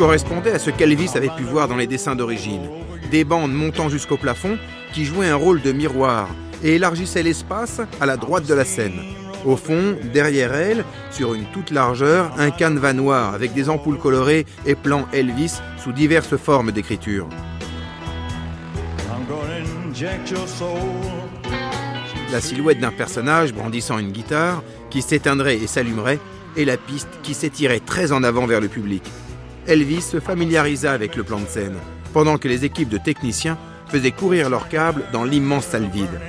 Correspondait 0.01 0.53
à 0.53 0.57
ce 0.57 0.71
qu'Elvis 0.71 1.11
avait 1.13 1.29
pu 1.37 1.43
voir 1.43 1.67
dans 1.67 1.75
les 1.75 1.85
dessins 1.85 2.15
d'origine. 2.15 2.67
Des 3.11 3.23
bandes 3.23 3.53
montant 3.53 3.87
jusqu'au 3.87 4.17
plafond 4.17 4.57
qui 4.93 5.05
jouaient 5.05 5.29
un 5.29 5.35
rôle 5.35 5.61
de 5.61 5.71
miroir 5.71 6.27
et 6.63 6.73
élargissaient 6.73 7.21
l'espace 7.21 7.81
à 7.99 8.07
la 8.07 8.17
droite 8.17 8.47
de 8.47 8.55
la 8.55 8.65
scène. 8.65 8.99
Au 9.45 9.55
fond, 9.55 9.95
derrière 10.11 10.55
elle, 10.55 10.85
sur 11.11 11.35
une 11.35 11.45
toute 11.53 11.69
largeur, 11.69 12.31
un 12.39 12.49
canevas 12.49 12.93
noir 12.93 13.35
avec 13.35 13.53
des 13.53 13.69
ampoules 13.69 13.99
colorées 13.99 14.47
et 14.65 14.73
plans 14.73 15.05
Elvis 15.13 15.61
sous 15.77 15.91
diverses 15.91 16.35
formes 16.35 16.71
d'écriture. 16.71 17.29
La 22.31 22.41
silhouette 22.41 22.79
d'un 22.79 22.91
personnage 22.91 23.53
brandissant 23.53 23.99
une 23.99 24.11
guitare 24.11 24.63
qui 24.89 25.03
s'éteindrait 25.03 25.57
et 25.57 25.67
s'allumerait 25.67 26.17
et 26.57 26.65
la 26.65 26.77
piste 26.77 27.19
qui 27.21 27.35
s'étirait 27.35 27.81
très 27.81 28.11
en 28.11 28.23
avant 28.23 28.47
vers 28.47 28.61
le 28.61 28.67
public. 28.67 29.03
Elvis 29.71 30.01
se 30.01 30.19
familiarisa 30.19 30.91
avec 30.91 31.15
le 31.15 31.23
plan 31.23 31.39
de 31.39 31.47
scène, 31.47 31.77
pendant 32.11 32.37
que 32.37 32.49
les 32.49 32.65
équipes 32.65 32.89
de 32.89 32.97
techniciens 32.97 33.57
faisaient 33.87 34.11
courir 34.11 34.49
leurs 34.49 34.67
câbles 34.67 35.03
dans 35.13 35.23
l'immense 35.23 35.67
salle 35.67 35.87
vide. 35.87 36.19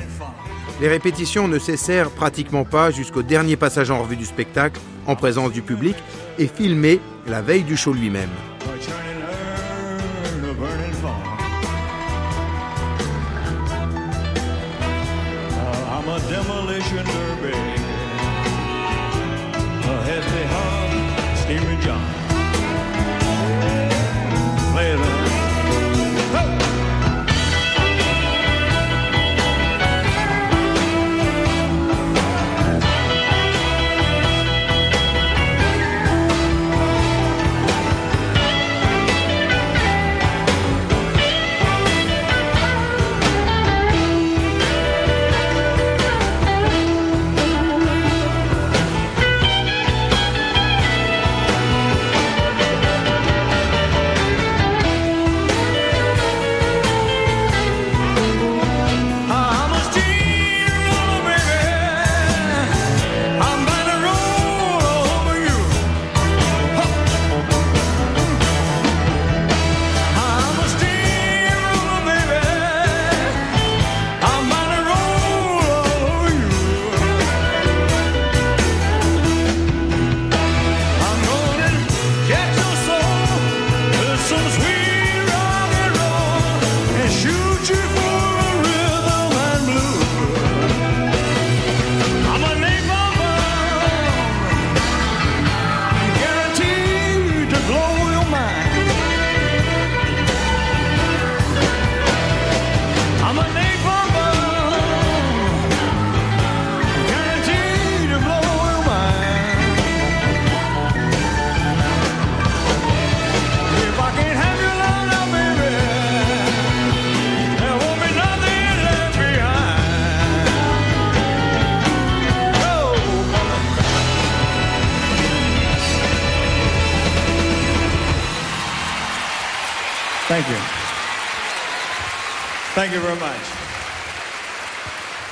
Les 0.81 0.87
répétitions 0.87 1.49
ne 1.49 1.59
cessèrent 1.59 2.13
pratiquement 2.13 2.63
pas 2.63 2.93
jusqu'au 2.93 3.25
dernier 3.25 3.57
passage 3.57 3.91
en 3.91 4.01
revue 4.01 4.15
du 4.15 4.27
spectacle 4.27 4.81
en 5.09 5.17
présence 5.17 5.51
du 5.51 5.61
public 5.61 5.97
et 6.39 6.47
filmé 6.47 7.01
la 7.27 7.43
veille 7.43 7.65
du 7.65 7.77
show 7.77 7.93
lui-même. 7.93 8.31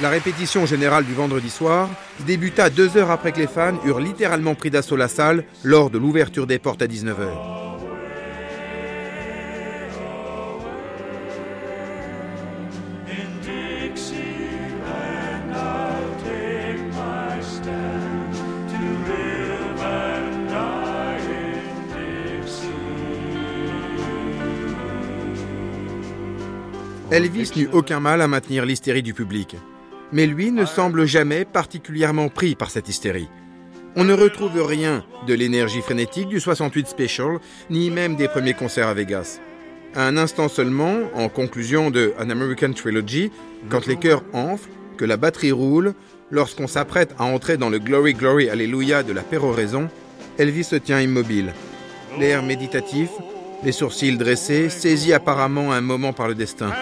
La 0.03 0.11
répétition 0.11 0.67
générale 0.67 1.05
du 1.05 1.15
vendredi 1.15 1.49
soir 1.49 1.89
débuta 2.27 2.69
deux 2.69 2.99
heures 2.99 3.11
après 3.11 3.33
que 3.33 3.39
les 3.39 3.47
fans 3.47 3.79
eurent 3.87 4.01
littéralement 4.01 4.55
pris 4.55 4.71
d'assaut 4.71 4.97
la 4.97 5.09
salle 5.09 5.45
lors 5.63 5.89
de 5.89 5.97
l'ouverture 5.97 6.47
des 6.47 6.59
portes 6.59 6.83
à 6.83 6.87
19h. 6.87 7.70
Elvis 27.11 27.51
n'eut 27.57 27.69
aucun 27.73 27.99
mal 27.99 28.23
à 28.23 28.29
maintenir 28.29 28.65
l'hystérie 28.65 29.03
du 29.03 29.15
public. 29.15 29.57
Mais 30.13 30.29
lui 30.29 30.53
ne 30.53 30.65
semble 30.65 31.07
jamais 31.07 31.45
particulièrement 31.45 32.29
pris 32.29 32.55
par 32.55 32.71
cette 32.71 32.89
hystérie. 32.89 33.29
On 33.97 34.05
ne 34.05 34.13
retrouve 34.13 34.63
rien 34.63 35.05
de 35.27 35.35
l'énergie 35.35 35.83
frénétique 35.83 36.29
du 36.29 36.39
68 36.39 36.87
Special, 36.87 37.39
ni 37.69 37.91
même 37.91 38.15
des 38.15 38.29
premiers 38.29 38.55
concerts 38.55 38.87
à 38.87 38.95
Vegas. 38.95 39.41
À 39.97 40.07
un 40.07 40.17
instant 40.17 40.49
seulement, 40.49 40.99
en 41.15 41.29
conclusion 41.29 41.91
de 41.91 42.13
An 42.21 42.31
American 42.31 42.73
Trilogy, 42.73 43.33
quand 43.69 43.87
les 43.89 43.97
chœurs 43.97 44.23
enflent, 44.33 44.71
que 44.97 45.05
la 45.05 45.17
batterie 45.17 45.51
roule, 45.51 45.95
lorsqu'on 46.31 46.69
s'apprête 46.69 47.17
à 47.19 47.25
entrer 47.25 47.57
dans 47.57 47.71
le 47.71 47.81
Glory 47.81 48.15
Glory 48.15 48.49
Alléluia 48.49 49.03
de 49.03 49.13
la 49.13 49.23
péroraison, 49.23 49.89
Elvis 50.39 50.63
se 50.63 50.77
tient 50.77 51.01
immobile. 51.01 51.55
L'air 52.21 52.45
méditatif, 52.45 53.11
les 53.65 53.73
sourcils 53.73 54.17
dressés, 54.17 54.69
saisi 54.69 55.13
apparemment 55.13 55.73
un 55.73 55.81
moment 55.81 56.13
par 56.13 56.29
le 56.29 56.37
destin. 56.37 56.73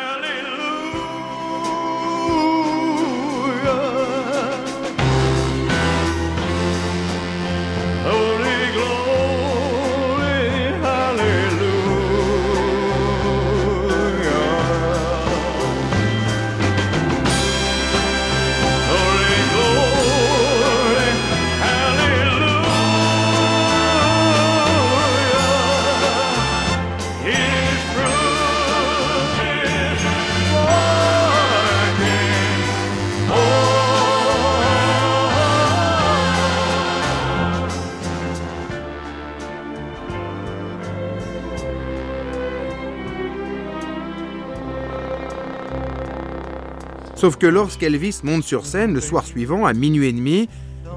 Sauf 47.18 47.36
que 47.36 47.48
lorsqu'Elvis 47.48 48.20
monte 48.22 48.44
sur 48.44 48.64
scène 48.64 48.94
le 48.94 49.00
soir 49.00 49.26
suivant 49.26 49.66
à 49.66 49.72
minuit 49.72 50.06
et 50.06 50.12
demi, 50.12 50.48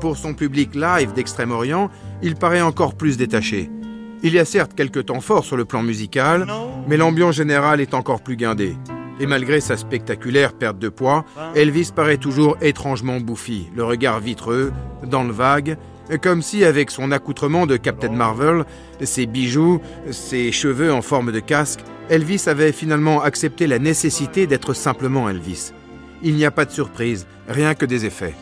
pour 0.01 0.17
son 0.17 0.35
public 0.35 0.75
live 0.75 1.13
d'Extrême-Orient, 1.13 1.89
il 2.21 2.35
paraît 2.35 2.61
encore 2.61 2.93
plus 2.93 3.17
détaché. 3.17 3.71
Il 4.21 4.31
y 4.33 4.37
a 4.37 4.45
certes 4.45 4.75
quelques 4.75 5.07
temps 5.07 5.19
forts 5.19 5.45
sur 5.45 5.57
le 5.57 5.65
plan 5.65 5.81
musical, 5.81 6.45
mais 6.87 6.95
l'ambiance 6.95 7.33
générale 7.33 7.81
est 7.81 7.95
encore 7.95 8.21
plus 8.21 8.35
guindée. 8.35 8.75
Et 9.19 9.25
malgré 9.25 9.61
sa 9.61 9.77
spectaculaire 9.77 10.53
perte 10.53 10.77
de 10.77 10.89
poids, 10.89 11.25
Elvis 11.55 11.89
paraît 11.95 12.17
toujours 12.17 12.55
étrangement 12.61 13.19
bouffi, 13.19 13.69
le 13.75 13.83
regard 13.83 14.19
vitreux, 14.19 14.71
dans 15.03 15.23
le 15.23 15.33
vague, 15.33 15.75
comme 16.21 16.43
si 16.43 16.63
avec 16.63 16.91
son 16.91 17.11
accoutrement 17.11 17.65
de 17.65 17.77
Captain 17.77 18.11
Marvel, 18.11 18.65
ses 19.01 19.25
bijoux, 19.25 19.81
ses 20.11 20.51
cheveux 20.51 20.93
en 20.93 21.01
forme 21.01 21.31
de 21.31 21.39
casque, 21.39 21.79
Elvis 22.09 22.43
avait 22.45 22.73
finalement 22.73 23.23
accepté 23.23 23.65
la 23.65 23.79
nécessité 23.79 24.45
d'être 24.45 24.75
simplement 24.75 25.27
Elvis. 25.27 25.71
Il 26.23 26.35
n'y 26.35 26.45
a 26.45 26.51
pas 26.51 26.65
de 26.65 26.71
surprise, 26.71 27.25
rien 27.47 27.73
que 27.73 27.85
des 27.85 28.05
effets. 28.05 28.35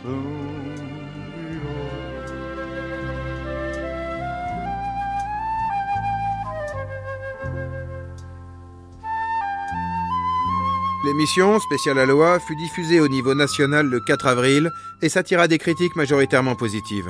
L'émission 11.05 11.59
spéciale 11.59 11.99
Aloha 11.99 12.39
fut 12.39 12.57
diffusée 12.57 12.99
au 12.99 13.07
niveau 13.07 13.33
national 13.33 13.87
le 13.87 14.01
4 14.01 14.27
avril 14.27 14.69
et 15.01 15.07
s'attira 15.07 15.47
des 15.47 15.57
critiques 15.57 15.95
majoritairement 15.95 16.55
positives. 16.55 17.09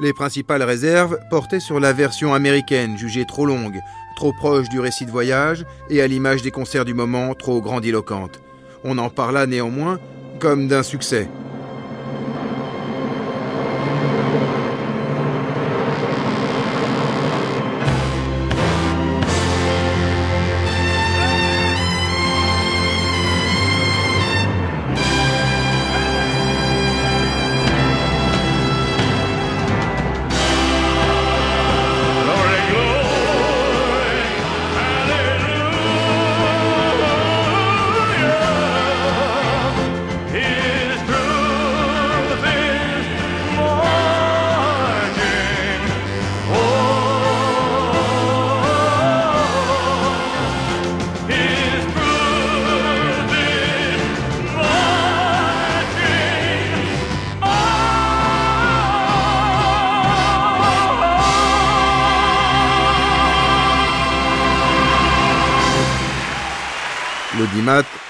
Les 0.00 0.14
principales 0.14 0.62
réserves 0.62 1.18
portaient 1.30 1.60
sur 1.60 1.78
la 1.78 1.92
version 1.92 2.32
américaine 2.32 2.96
jugée 2.96 3.26
trop 3.26 3.44
longue, 3.44 3.78
trop 4.16 4.32
proche 4.32 4.68
du 4.70 4.80
récit 4.80 5.04
de 5.04 5.10
voyage 5.10 5.66
et 5.90 6.00
à 6.00 6.06
l'image 6.06 6.42
des 6.42 6.50
concerts 6.50 6.86
du 6.86 6.94
moment 6.94 7.34
trop 7.34 7.60
grandiloquente. 7.60 8.40
On 8.88 8.98
en 8.98 9.10
parla 9.10 9.46
néanmoins 9.46 9.98
comme 10.38 10.68
d'un 10.68 10.84
succès. 10.84 11.28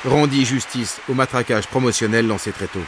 Rendit 0.06 0.44
justice 0.44 1.00
au 1.08 1.14
matraquage 1.14 1.66
promotionnel 1.66 2.26
lancé 2.26 2.52
très 2.52 2.66
tôt. 2.66 2.84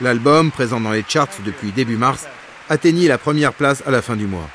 L'album, 0.00 0.50
présent 0.50 0.80
dans 0.80 0.92
les 0.92 1.04
charts 1.06 1.28
depuis 1.44 1.72
début 1.72 1.96
mars, 1.96 2.26
atteignit 2.68 3.08
la 3.08 3.18
première 3.18 3.52
place 3.52 3.82
à 3.86 3.90
la 3.90 4.02
fin 4.02 4.16
du 4.16 4.26
mois. 4.26 4.48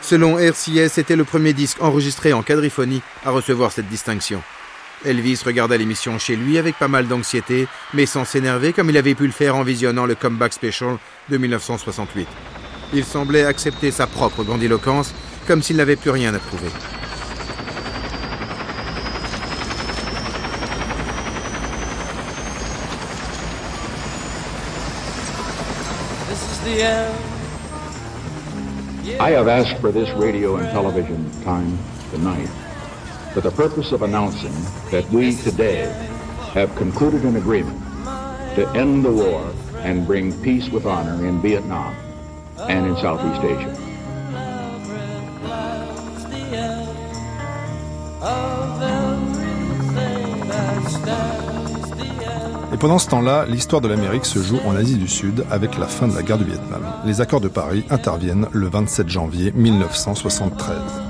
Selon 0.00 0.38
RCS, 0.38 0.88
c'était 0.92 1.16
le 1.16 1.24
premier 1.24 1.52
disque 1.52 1.82
enregistré 1.82 2.32
en 2.32 2.42
quadriphonie 2.42 3.02
à 3.24 3.30
recevoir 3.30 3.70
cette 3.70 3.88
distinction. 3.88 4.42
Elvis 5.04 5.40
regarda 5.44 5.76
l'émission 5.76 6.18
chez 6.18 6.36
lui 6.36 6.58
avec 6.58 6.76
pas 6.78 6.88
mal 6.88 7.06
d'anxiété, 7.06 7.68
mais 7.94 8.06
sans 8.06 8.24
s'énerver 8.24 8.72
comme 8.72 8.90
il 8.90 8.96
avait 8.96 9.14
pu 9.14 9.26
le 9.26 9.32
faire 9.32 9.56
en 9.56 9.62
visionnant 9.62 10.06
le 10.06 10.14
Comeback 10.14 10.52
Special 10.52 10.98
de 11.28 11.36
1968. 11.36 12.28
Il 12.92 13.04
semblait 13.04 13.44
accepter 13.44 13.90
sa 13.90 14.06
propre 14.06 14.42
grandiloquence 14.42 15.14
comme 15.46 15.62
s'il 15.62 15.76
n'avait 15.76 15.96
plus 15.96 16.10
rien 16.10 16.34
à 16.34 16.38
prouver. 16.38 16.68
The. 26.76 27.10
I 29.18 29.30
have 29.30 29.48
asked 29.48 29.80
for 29.80 29.90
this 29.92 30.08
radio 30.16 30.56
and 30.56 30.68
television 30.70 31.30
time 31.42 31.78
tonight 32.10 32.48
for 33.32 33.40
the 33.40 33.50
purpose 33.50 33.92
of 33.92 34.02
announcing 34.02 34.52
that 34.90 35.08
we 35.10 35.36
today 35.36 35.92
have 36.52 36.74
concluded 36.76 37.22
an 37.24 37.36
agreement 37.36 37.78
to 38.56 38.68
end 38.74 39.04
the 39.04 39.12
war 39.12 39.52
and 39.76 40.06
bring 40.06 40.32
peace 40.42 40.68
with 40.68 40.86
honor 40.86 41.26
in 41.26 41.40
Vietnam 41.40 41.94
and 42.58 42.86
in 42.86 42.96
Southeast 42.96 43.44
Asia. 43.44 43.76
Pendant 52.80 52.98
ce 52.98 53.08
temps-là, 53.10 53.44
l'histoire 53.46 53.82
de 53.82 53.88
l'Amérique 53.88 54.24
se 54.24 54.38
joue 54.38 54.58
en 54.66 54.74
Asie 54.74 54.96
du 54.96 55.06
Sud 55.06 55.44
avec 55.50 55.76
la 55.76 55.86
fin 55.86 56.08
de 56.08 56.14
la 56.14 56.22
guerre 56.22 56.38
du 56.38 56.44
Vietnam. 56.44 56.82
Les 57.04 57.20
accords 57.20 57.42
de 57.42 57.48
Paris 57.48 57.84
interviennent 57.90 58.48
le 58.52 58.68
27 58.68 59.06
janvier 59.06 59.52
1973. 59.52 61.09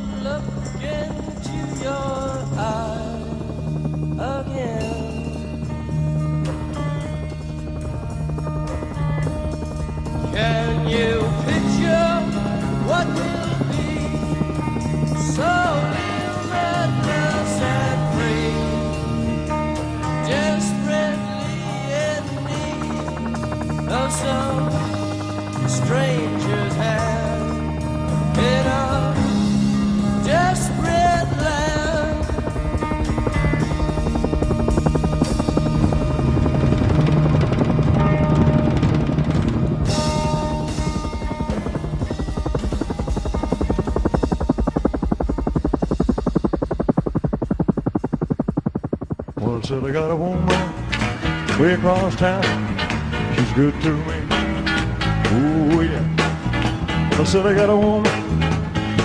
Town. 52.21 52.45
She's 53.35 53.51
good 53.53 53.73
to 53.81 53.93
me. 53.97 54.19
Ooh 55.33 55.81
yeah. 55.81 56.05
I 57.19 57.25
said 57.25 57.47
I 57.47 57.55
got 57.55 57.71
a 57.71 57.77
woman 57.77 58.13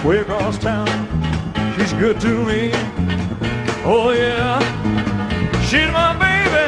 way 0.04 0.18
across 0.18 0.58
town. 0.58 0.86
She's 1.78 1.94
good 1.94 2.20
to 2.20 2.44
me. 2.44 2.72
Oh 3.86 4.12
yeah. 4.12 4.60
She's 5.70 5.90
my 5.94 6.12
baby. 6.20 6.68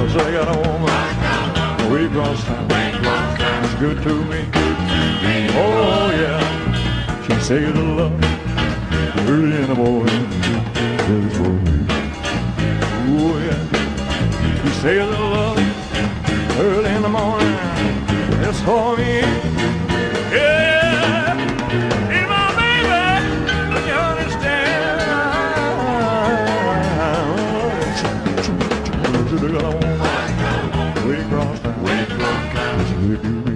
I 0.03 0.07
said 0.11 0.21
I 0.21 0.31
got 0.37 0.47
a 0.55 0.57
woman 0.69 1.91
way 1.91 2.05
across 2.05 2.43
town. 2.43 2.69
She's 3.63 3.75
good 3.79 3.97
to 4.03 4.13
me. 4.25 4.45
Oh 5.57 6.11
yeah. 6.13 6.41
She 7.25 7.33
says 7.41 7.73
the 7.73 7.81
love 7.81 8.50
early 9.17 9.57
in 9.57 9.67
the 9.67 9.75
morning. 9.75 10.29
Just 11.07 11.37
for 11.37 11.49
me. 11.49 11.85
Oh 13.07 13.37
yeah. 13.45 13.61
She 14.63 14.69
says 14.81 15.07
the 15.09 15.19
love 15.19 15.59
early 16.59 16.89
in 16.89 17.01
the 17.01 17.09
morning. 17.09 17.57
Just 18.43 18.63
for 18.63 18.97
me. 18.97 19.21
Yeah. 20.31 21.35
She's 22.09 22.27
my 22.27 22.47
baby. 22.57 23.01
Don't 23.73 23.87
you 23.87 23.99
understand? 24.11 24.91
She's 29.29 29.41
a 29.41 29.45
woman. 29.45 29.97
Way 31.07 31.17
across 31.21 31.59
town. 31.59 31.83
Way 31.83 31.97
across 32.03 32.53
town. 32.53 33.50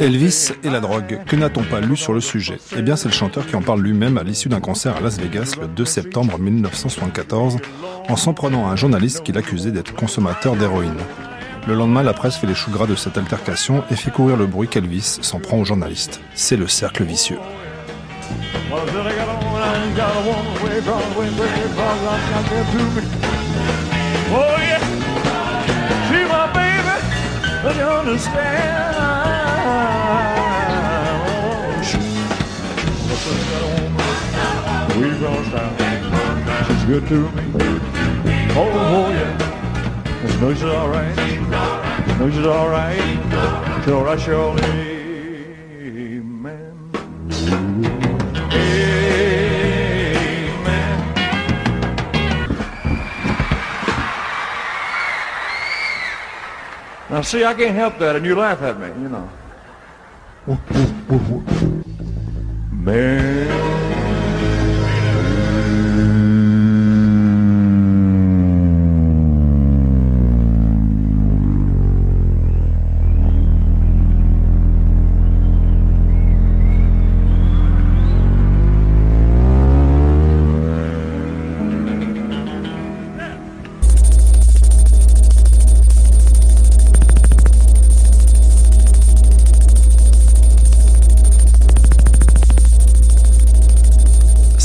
Elvis 0.00 0.52
et 0.64 0.70
la 0.70 0.80
drogue, 0.80 1.20
que 1.26 1.36
n'a-t-on 1.36 1.62
pas 1.62 1.80
lu 1.80 1.94
sur 1.94 2.14
le 2.14 2.22
sujet? 2.22 2.58
Eh 2.74 2.80
bien, 2.80 2.96
c'est 2.96 3.08
le 3.08 3.14
chanteur 3.14 3.46
qui 3.46 3.54
en 3.54 3.60
parle 3.60 3.82
lui-même 3.82 4.16
à 4.16 4.22
l'issue 4.22 4.48
d'un 4.48 4.60
concert 4.60 4.96
à 4.96 5.00
Las 5.00 5.18
Vegas 5.18 5.56
le 5.60 5.68
2 5.68 5.84
septembre 5.84 6.38
1974, 6.38 7.58
en 8.08 8.16
s'en 8.16 8.32
prenant 8.32 8.66
à 8.66 8.72
un 8.72 8.76
journaliste 8.76 9.22
qui 9.22 9.32
l'accusait 9.32 9.72
d'être 9.72 9.94
consommateur 9.94 10.56
d'héroïne. 10.56 10.96
Le 11.68 11.74
lendemain, 11.74 12.02
la 12.02 12.14
presse 12.14 12.36
fait 12.36 12.46
les 12.46 12.54
choux 12.54 12.70
gras 12.70 12.86
de 12.86 12.94
cette 12.94 13.18
altercation 13.18 13.84
et 13.90 13.94
fait 13.94 14.10
courir 14.10 14.38
le 14.38 14.46
bruit 14.46 14.68
qu'Elvis 14.68 15.18
s'en 15.20 15.38
prend 15.38 15.58
au 15.58 15.66
journaliste. 15.66 16.22
C'est 16.34 16.56
le 16.56 16.66
cercle 16.66 17.04
vicieux. 17.04 17.38
Oh? 24.32 24.60
I 33.20 33.22
said 33.22 33.36
I 33.36 33.44
got 33.50 33.62
a 33.62 33.68
woman 33.82 34.00
way 34.98 35.10
across 35.14 35.46
town. 35.52 35.74
She's 36.66 36.84
good 36.86 37.04
to 37.08 37.18
me. 37.32 37.42
Oh, 38.56 38.72
oh 38.72 39.08
yeah, 39.10 39.34
she's 40.22 40.62
alright. 40.64 41.16
She's 42.32 42.46
alright. 42.46 43.84
Till 43.84 44.08
I 44.08 44.16
surely. 44.16 45.00
Now, 57.10 57.20
see, 57.22 57.44
I 57.44 57.52
can't 57.52 57.74
help 57.74 57.98
that, 57.98 58.16
and 58.16 58.24
you 58.24 58.34
laugh 58.34 58.62
at 58.62 58.78
me, 58.80 58.86
you 59.02 59.08
know. 59.10 59.28
Man. 62.80 63.59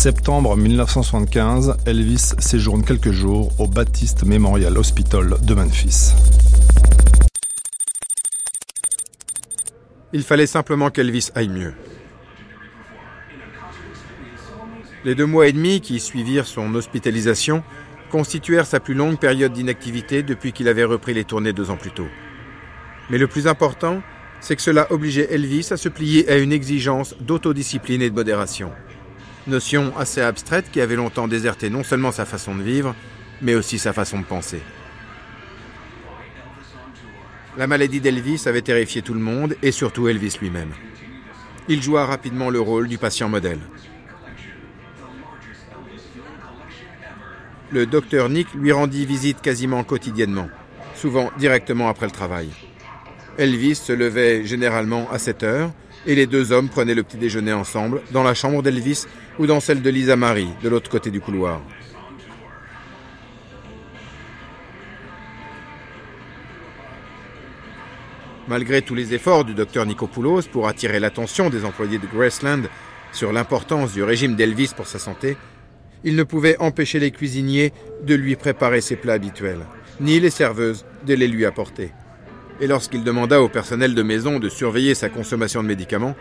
Septembre 0.05 0.55
1975, 0.55 1.77
Elvis 1.87 2.35
séjourne 2.37 2.85
quelques 2.85 3.09
jours 3.09 3.51
au 3.59 3.65
Baptist 3.65 4.23
Memorial 4.23 4.77
Hospital 4.77 5.37
de 5.41 5.55
Memphis. 5.55 6.11
Il 10.13 10.21
fallait 10.21 10.45
simplement 10.45 10.91
qu'Elvis 10.91 11.31
aille 11.33 11.49
mieux. 11.49 11.73
Les 15.05 15.15
deux 15.15 15.25
mois 15.25 15.47
et 15.47 15.53
demi 15.53 15.81
qui 15.81 15.99
suivirent 15.99 16.45
son 16.45 16.75
hospitalisation 16.75 17.63
constituèrent 18.11 18.67
sa 18.67 18.79
plus 18.79 18.93
longue 18.93 19.17
période 19.17 19.53
d'inactivité 19.53 20.21
depuis 20.21 20.53
qu'il 20.53 20.67
avait 20.67 20.83
repris 20.83 21.15
les 21.15 21.23
tournées 21.23 21.51
deux 21.51 21.71
ans 21.71 21.77
plus 21.77 21.89
tôt. 21.89 22.09
Mais 23.09 23.17
le 23.17 23.25
plus 23.25 23.47
important, 23.47 24.03
c'est 24.39 24.55
que 24.55 24.61
cela 24.61 24.85
obligeait 24.91 25.33
Elvis 25.33 25.69
à 25.71 25.77
se 25.77 25.89
plier 25.89 26.29
à 26.29 26.37
une 26.37 26.51
exigence 26.51 27.15
d'autodiscipline 27.21 28.03
et 28.03 28.11
de 28.11 28.15
modération. 28.15 28.71
Notion 29.47 29.95
assez 29.95 30.21
abstraite 30.21 30.71
qui 30.71 30.81
avait 30.81 30.95
longtemps 30.95 31.27
déserté 31.27 31.69
non 31.69 31.83
seulement 31.83 32.11
sa 32.11 32.25
façon 32.25 32.55
de 32.55 32.63
vivre, 32.63 32.95
mais 33.41 33.53
aussi 33.53 33.77
sa 33.77 33.93
façon 33.93 34.19
de 34.19 34.25
penser. 34.25 34.61
La 37.57 37.67
maladie 37.67 38.01
d'Elvis 38.01 38.43
avait 38.47 38.63
terrifié 38.63 39.01
tout 39.03 39.13
le 39.13 39.19
monde 39.19 39.55
et 39.61 39.71
surtout 39.71 40.07
Elvis 40.07 40.37
lui-même. 40.41 40.71
Il 41.67 41.81
joua 41.81 42.05
rapidement 42.05 42.49
le 42.49 42.59
rôle 42.59 42.87
du 42.87 42.97
patient 42.97 43.29
modèle. 43.29 43.59
Le 47.71 47.85
docteur 47.85 48.29
Nick 48.29 48.53
lui 48.55 48.71
rendit 48.71 49.05
visite 49.05 49.41
quasiment 49.41 49.83
quotidiennement, 49.83 50.49
souvent 50.95 51.31
directement 51.37 51.87
après 51.87 52.07
le 52.07 52.11
travail. 52.11 52.49
Elvis 53.37 53.75
se 53.75 53.93
levait 53.93 54.43
généralement 54.45 55.09
à 55.11 55.19
7 55.19 55.43
heures 55.43 55.71
et 56.05 56.15
les 56.15 56.27
deux 56.27 56.51
hommes 56.51 56.69
prenaient 56.69 56.93
le 56.93 57.03
petit 57.03 57.17
déjeuner 57.17 57.53
ensemble 57.53 58.01
dans 58.11 58.23
la 58.23 58.33
chambre 58.33 58.61
d'Elvis 58.61 59.05
ou 59.39 59.47
dans 59.47 59.59
celle 59.59 59.81
de 59.81 59.89
Lisa 59.89 60.15
Marie, 60.15 60.49
de 60.63 60.69
l'autre 60.69 60.89
côté 60.89 61.11
du 61.11 61.21
couloir. 61.21 61.61
Malgré 68.47 68.83
tous 68.83 68.93
les 68.93 69.15
efforts 69.15 69.43
du 69.43 69.55
docteur 69.55 69.87
Nikopoulos 69.87 70.43
pour 70.51 70.67
attirer 70.67 70.99
l'attention 70.99 71.49
des 71.49 71.65
employés 71.65 71.97
de 71.97 72.05
Graceland 72.05 72.61
sur 73.11 73.33
l'importance 73.33 73.93
du 73.93 74.03
régime 74.03 74.35
d'Elvis 74.35 74.71
pour 74.75 74.85
sa 74.85 74.99
santé, 74.99 75.35
il 76.03 76.15
ne 76.15 76.23
pouvait 76.23 76.57
empêcher 76.59 76.99
les 76.99 77.09
cuisiniers 77.09 77.73
de 78.03 78.13
lui 78.13 78.35
préparer 78.35 78.81
ses 78.81 78.97
plats 78.97 79.13
habituels, 79.13 79.65
ni 79.99 80.19
les 80.19 80.29
serveuses 80.29 80.85
de 81.07 81.15
les 81.15 81.27
lui 81.27 81.45
apporter. 81.45 81.91
Et 82.61 82.67
lorsqu'il 82.67 83.03
demanda 83.03 83.41
au 83.41 83.49
personnel 83.49 83.95
de 83.95 84.01
maison 84.01 84.39
de 84.39 84.47
surveiller 84.47 84.95
sa 84.95 85.09
consommation 85.09 85.61
de 85.61 85.67
médicaments, 85.67 86.15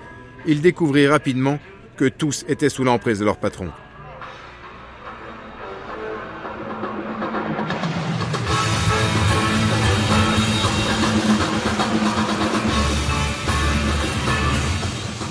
il 0.46 0.60
découvrit 0.60 1.06
rapidement 1.06 1.58
que 1.96 2.06
tous 2.06 2.44
étaient 2.48 2.68
sous 2.68 2.82
l'emprise 2.82 3.20
de 3.20 3.24
leur 3.24 3.36
patron. 3.36 3.70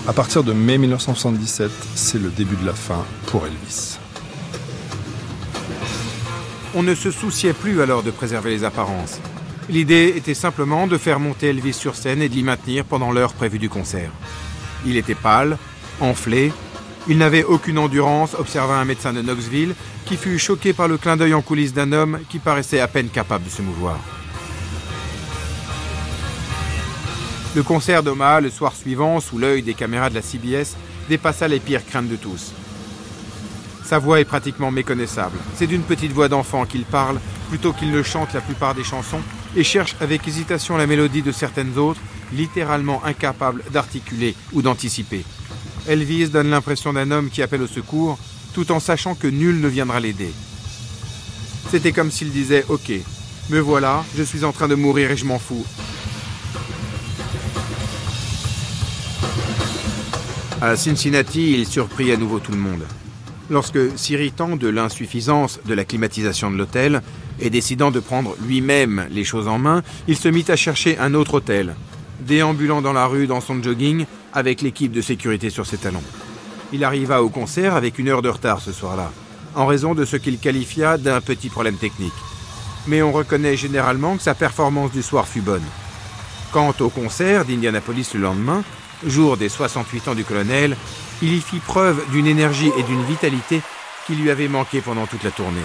À 0.06 0.12
partir 0.12 0.44
de 0.44 0.54
mai 0.54 0.78
1977, 0.78 1.72
c'est 1.96 2.22
le 2.22 2.30
début 2.30 2.56
de 2.58 2.66
la 2.66 2.74
fin 2.74 3.06
pour 3.28 3.46
Elvis. 3.46 3.98
On 6.76 6.84
ne 6.84 6.94
se 6.96 7.12
souciait 7.12 7.54
plus 7.54 7.82
alors 7.82 8.04
de 8.04 8.12
préserver 8.12 8.52
les 8.52 8.64
apparences. 8.64 9.20
L'idée 9.70 10.14
était 10.18 10.34
simplement 10.34 10.88
de 10.88 10.98
faire 10.98 11.20
monter 11.20 11.48
Elvis 11.48 11.74
sur 11.74 11.96
scène 11.96 12.22
et 12.22 12.30
de 12.30 12.34
l'y 12.34 12.44
maintenir 12.44 12.84
pendant 12.84 13.12
l'heure 13.12 13.34
prévue 13.34 13.60
du 13.60 13.70
concert. 13.70 14.12
Il 14.86 14.98
était 14.98 15.16
pâle, 15.16 15.58
enflé, 16.02 16.52
il 17.08 17.18
n'avait 17.18 17.44
aucune 17.44 17.78
endurance, 17.78 18.34
observa 18.34 18.76
un 18.76 18.86
médecin 18.86 19.14
de 19.14 19.22
Knoxville 19.22 19.76
qui 20.06 20.18
fut 20.18 20.38
choqué 20.38 20.74
par 20.74 20.88
le 20.88 20.98
clin 20.98 21.16
d'œil 21.16 21.34
en 21.34 21.42
coulisses 21.42 21.74
d'un 21.74 21.92
homme 21.94 22.20
qui 22.30 22.40
paraissait 22.40 22.82
à 22.82 22.88
peine 22.88 23.08
capable 23.08 23.46
de 23.46 23.50
se 23.50 23.62
mouvoir. 23.62 23.98
Le 27.56 27.64
concert 27.64 28.04
d'Oma, 28.04 28.42
le 28.42 28.50
soir 28.50 28.74
suivant, 28.76 29.20
sous 29.20 29.38
l'œil 29.38 29.62
des 29.62 29.76
caméras 29.76 30.10
de 30.10 30.16
la 30.16 30.22
CBS, 30.22 30.76
dépassa 31.08 31.48
les 31.48 31.60
pires 31.60 31.86
craintes 31.86 32.10
de 32.10 32.16
tous. 32.16 32.52
Sa 33.84 34.00
voix 34.00 34.20
est 34.20 34.26
pratiquement 34.26 34.72
méconnaissable. 34.72 35.38
C'est 35.56 35.68
d'une 35.68 35.84
petite 35.84 36.14
voix 36.14 36.30
d'enfant 36.30 36.66
qu'il 36.66 36.84
parle, 36.84 37.20
plutôt 37.50 37.74
qu'il 37.74 37.92
ne 37.92 38.02
chante 38.02 38.34
la 38.34 38.42
plupart 38.42 38.74
des 38.74 38.84
chansons, 38.84 39.22
et 39.56 39.64
cherche 39.64 39.96
avec 40.00 40.28
hésitation 40.28 40.78
la 40.78 40.88
mélodie 40.88 41.22
de 41.22 41.32
certaines 41.32 41.78
autres, 41.78 42.02
littéralement 42.34 43.04
incapable 43.06 43.64
d'articuler 43.72 44.36
ou 44.54 44.62
d'anticiper. 44.62 45.24
Elvis 45.88 46.30
donne 46.30 46.50
l'impression 46.50 46.94
d'un 46.94 47.12
homme 47.12 47.30
qui 47.30 47.42
appelle 47.42 47.62
au 47.62 47.68
secours, 47.68 48.18
tout 48.54 48.72
en 48.72 48.80
sachant 48.80 49.16
que 49.16 49.28
nul 49.28 49.60
ne 49.60 49.68
viendra 49.68 50.00
l'aider. 50.00 50.32
C'était 51.70 51.92
comme 51.92 52.12
s'il 52.12 52.32
disait 52.32 52.66
Ok, 52.70 52.92
me 53.50 53.60
voilà, 53.60 54.06
je 54.16 54.24
suis 54.24 54.44
en 54.44 54.52
train 54.52 54.68
de 54.68 54.76
mourir 54.76 55.12
et 55.12 55.18
je 55.18 55.26
m'en 55.26 55.40
fous. 55.40 55.66
À 60.62 60.78
Cincinnati, 60.78 61.52
il 61.52 61.68
surprit 61.68 62.12
à 62.12 62.18
nouveau 62.18 62.40
tout 62.40 62.54
le 62.54 62.58
monde. 62.58 62.84
Lorsque, 63.50 63.98
s'irritant 63.98 64.56
de 64.56 64.70
l'insuffisance 64.70 65.60
de 65.66 65.74
la 65.74 65.84
climatisation 65.84 66.50
de 66.50 66.58
l'hôtel 66.58 67.02
et 67.40 67.50
décidant 67.50 67.92
de 67.92 68.00
prendre 68.00 68.36
lui-même 68.46 69.08
les 69.12 69.24
choses 69.24 69.48
en 69.48 69.60
main, 69.60 69.84
il 70.08 70.18
se 70.18 70.30
mit 70.30 70.46
à 70.48 70.56
chercher 70.56 70.98
un 70.98 71.14
autre 71.14 71.36
hôtel, 71.36 71.76
déambulant 72.22 72.82
dans 72.82 72.94
la 72.94 73.06
rue 73.06 73.28
dans 73.28 73.42
son 73.42 73.62
jogging 73.62 74.06
avec 74.34 74.62
l'équipe 74.62 74.92
de 74.92 75.02
sécurité 75.02 75.50
sur 75.50 75.66
ses 75.66 75.78
talons. 75.78 76.04
Il 76.72 76.84
arriva 76.84 77.22
au 77.22 77.30
concert 77.30 77.76
avec 77.76 78.00
une 78.00 78.10
heure 78.10 78.22
de 78.22 78.30
retard 78.30 78.60
ce 78.62 78.72
soir-là, 78.72 79.12
en 79.56 79.66
raison 79.66 79.94
de 79.94 80.06
ce 80.06 80.18
qu'il 80.18 80.40
qualifia 80.40 80.98
d'un 80.98 81.22
petit 81.22 81.50
problème 81.50 81.76
technique. 81.76 82.14
Mais 82.88 83.02
on 83.02 83.12
reconnaît 83.12 83.56
généralement 83.56 84.18
que 84.18 84.24
sa 84.24 84.36
performance 84.36 84.92
du 84.92 85.04
soir 85.04 85.28
fut 85.28 85.42
bonne. 85.42 85.64
Quant 86.52 86.74
au 86.80 86.90
concert 86.90 87.46
d'Indianapolis 87.46 88.14
le 88.14 88.22
lendemain, 88.22 88.64
jour 89.06 89.38
des 89.38 89.50
68 89.50 90.08
ans 90.10 90.16
du 90.16 90.24
colonel, 90.24 90.76
il 91.22 91.34
y 91.34 91.42
fit 91.42 91.60
preuve 91.60 92.04
d'une 92.12 92.28
énergie 92.28 92.72
et 92.78 92.84
d'une 92.84 93.04
vitalité 93.06 93.62
qui 94.06 94.16
lui 94.16 94.30
avaient 94.30 94.48
manqué 94.48 94.82
pendant 94.82 95.08
toute 95.08 95.24
la 95.24 95.32
tournée. 95.32 95.62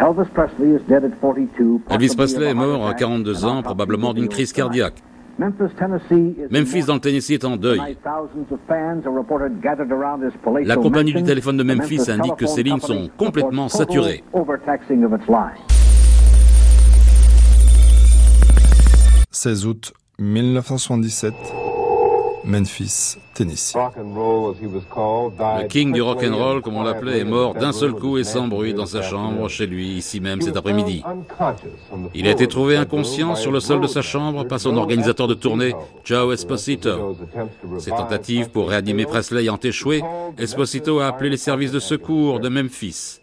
Elvis 0.00 0.30
Presley 0.32 0.74
is 0.74 0.80
dead 0.88 1.04
at 1.04 1.20
42. 1.20 1.80
Elvis 1.90 2.14
Presley 2.16 2.48
est 2.48 2.54
mort 2.54 2.88
à 2.88 2.94
42 2.94 3.44
ans, 3.44 3.62
probablement 3.62 4.14
d'une 4.14 4.28
crise 4.28 4.50
cardiaque. 4.52 4.94
Memphis 5.38 6.84
dans 6.86 6.94
le 6.94 7.00
Tennessee 7.00 7.32
est 7.32 7.44
en 7.44 7.56
deuil. 7.58 7.80
La 10.64 10.76
compagnie 10.76 11.12
du 11.12 11.22
téléphone 11.22 11.58
de 11.58 11.62
Memphis 11.62 12.10
indique 12.10 12.36
que 12.36 12.46
ses 12.46 12.62
lignes 12.62 12.80
sont 12.80 13.10
complètement 13.18 13.68
saturées. 13.68 14.24
16 19.30 19.66
août 19.66 19.92
1977, 20.18 21.34
Memphis, 22.44 23.16
Tennessee. 23.40 23.74
Le 23.74 25.66
king 25.66 25.92
du 25.92 26.02
rock 26.02 26.22
and 26.22 26.36
roll, 26.36 26.60
comme 26.60 26.76
on 26.76 26.82
l'appelait, 26.82 27.20
est 27.20 27.24
mort 27.24 27.54
d'un 27.54 27.72
seul 27.72 27.92
coup 27.92 28.18
et 28.18 28.24
sans 28.24 28.46
bruit 28.48 28.74
dans 28.74 28.84
sa 28.84 29.00
chambre, 29.00 29.48
chez 29.48 29.66
lui, 29.66 29.88
ici 29.92 30.20
même 30.20 30.42
cet 30.42 30.58
après-midi. 30.58 31.02
Il 32.14 32.26
a 32.28 32.30
été 32.30 32.46
trouvé 32.46 32.76
inconscient 32.76 33.34
sur 33.36 33.50
le 33.50 33.60
sol 33.60 33.80
de 33.80 33.86
sa 33.86 34.02
chambre 34.02 34.44
par 34.44 34.60
son 34.60 34.76
organisateur 34.76 35.26
de 35.26 35.32
tournée, 35.32 35.74
Joe 36.04 36.34
Esposito. 36.34 37.16
Ses 37.78 37.92
tentatives 37.92 38.50
pour 38.50 38.68
réanimer 38.68 39.06
Presley 39.06 39.40
ayant 39.42 39.58
échoué, 39.62 40.02
Esposito 40.36 40.98
a 41.00 41.06
appelé 41.06 41.30
les 41.30 41.38
services 41.38 41.72
de 41.72 41.80
secours 41.80 42.40
de 42.40 42.50
Memphis. 42.50 43.20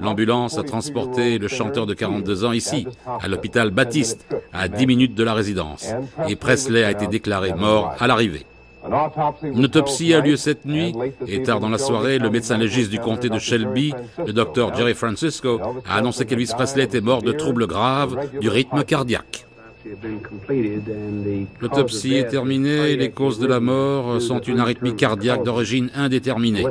L'ambulance 0.00 0.56
a 0.56 0.62
transporté 0.62 1.38
le 1.38 1.48
chanteur 1.48 1.84
de 1.86 1.92
42 1.92 2.44
ans 2.44 2.52
ici, 2.52 2.86
à 3.20 3.28
l'hôpital 3.28 3.70
Baptiste, 3.70 4.26
à 4.52 4.68
10 4.68 4.86
minutes 4.86 5.14
de 5.14 5.24
la 5.24 5.34
résidence, 5.34 5.92
et 6.28 6.36
Presley 6.36 6.84
a 6.84 6.92
été 6.92 7.08
déclaré 7.08 7.52
mort 7.52 7.94
à 7.98 8.06
l'arrivée. 8.06 8.46
Une 9.42 9.64
autopsie 9.64 10.14
a 10.14 10.20
lieu 10.20 10.36
cette 10.36 10.64
nuit 10.64 10.94
et 11.26 11.42
tard 11.42 11.60
dans 11.60 11.68
la 11.68 11.78
soirée, 11.78 12.18
le 12.18 12.30
médecin 12.30 12.58
légiste 12.58 12.90
du 12.90 12.98
comté 12.98 13.28
de 13.28 13.38
Shelby, 13.38 13.94
le 14.18 14.32
docteur 14.32 14.74
Jerry 14.74 14.94
Francisco, 14.94 15.60
a 15.88 15.96
annoncé 15.96 16.26
qu'Elvis 16.26 16.52
Presley 16.54 16.84
était 16.84 17.00
mort 17.00 17.22
de 17.22 17.32
troubles 17.32 17.66
graves 17.66 18.18
du 18.40 18.48
rythme 18.48 18.84
cardiaque. 18.84 19.43
L'autopsie 21.60 22.14
est 22.14 22.28
terminée, 22.28 22.96
les 22.96 23.10
causes 23.10 23.38
de 23.38 23.46
la 23.46 23.60
mort 23.60 24.20
sont 24.20 24.40
une 24.40 24.58
arythmie 24.58 24.96
cardiaque 24.96 25.44
d'origine 25.44 25.90
indéterminée. 25.94 26.64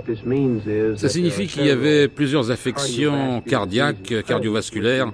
Ça 0.95 1.09
signifie 1.09 1.47
qu'il 1.47 1.65
y 1.65 1.69
avait 1.69 2.07
plusieurs 2.07 2.49
affections 2.49 3.41
cardiaques, 3.41 4.13
cardiovasculaires, 4.25 5.11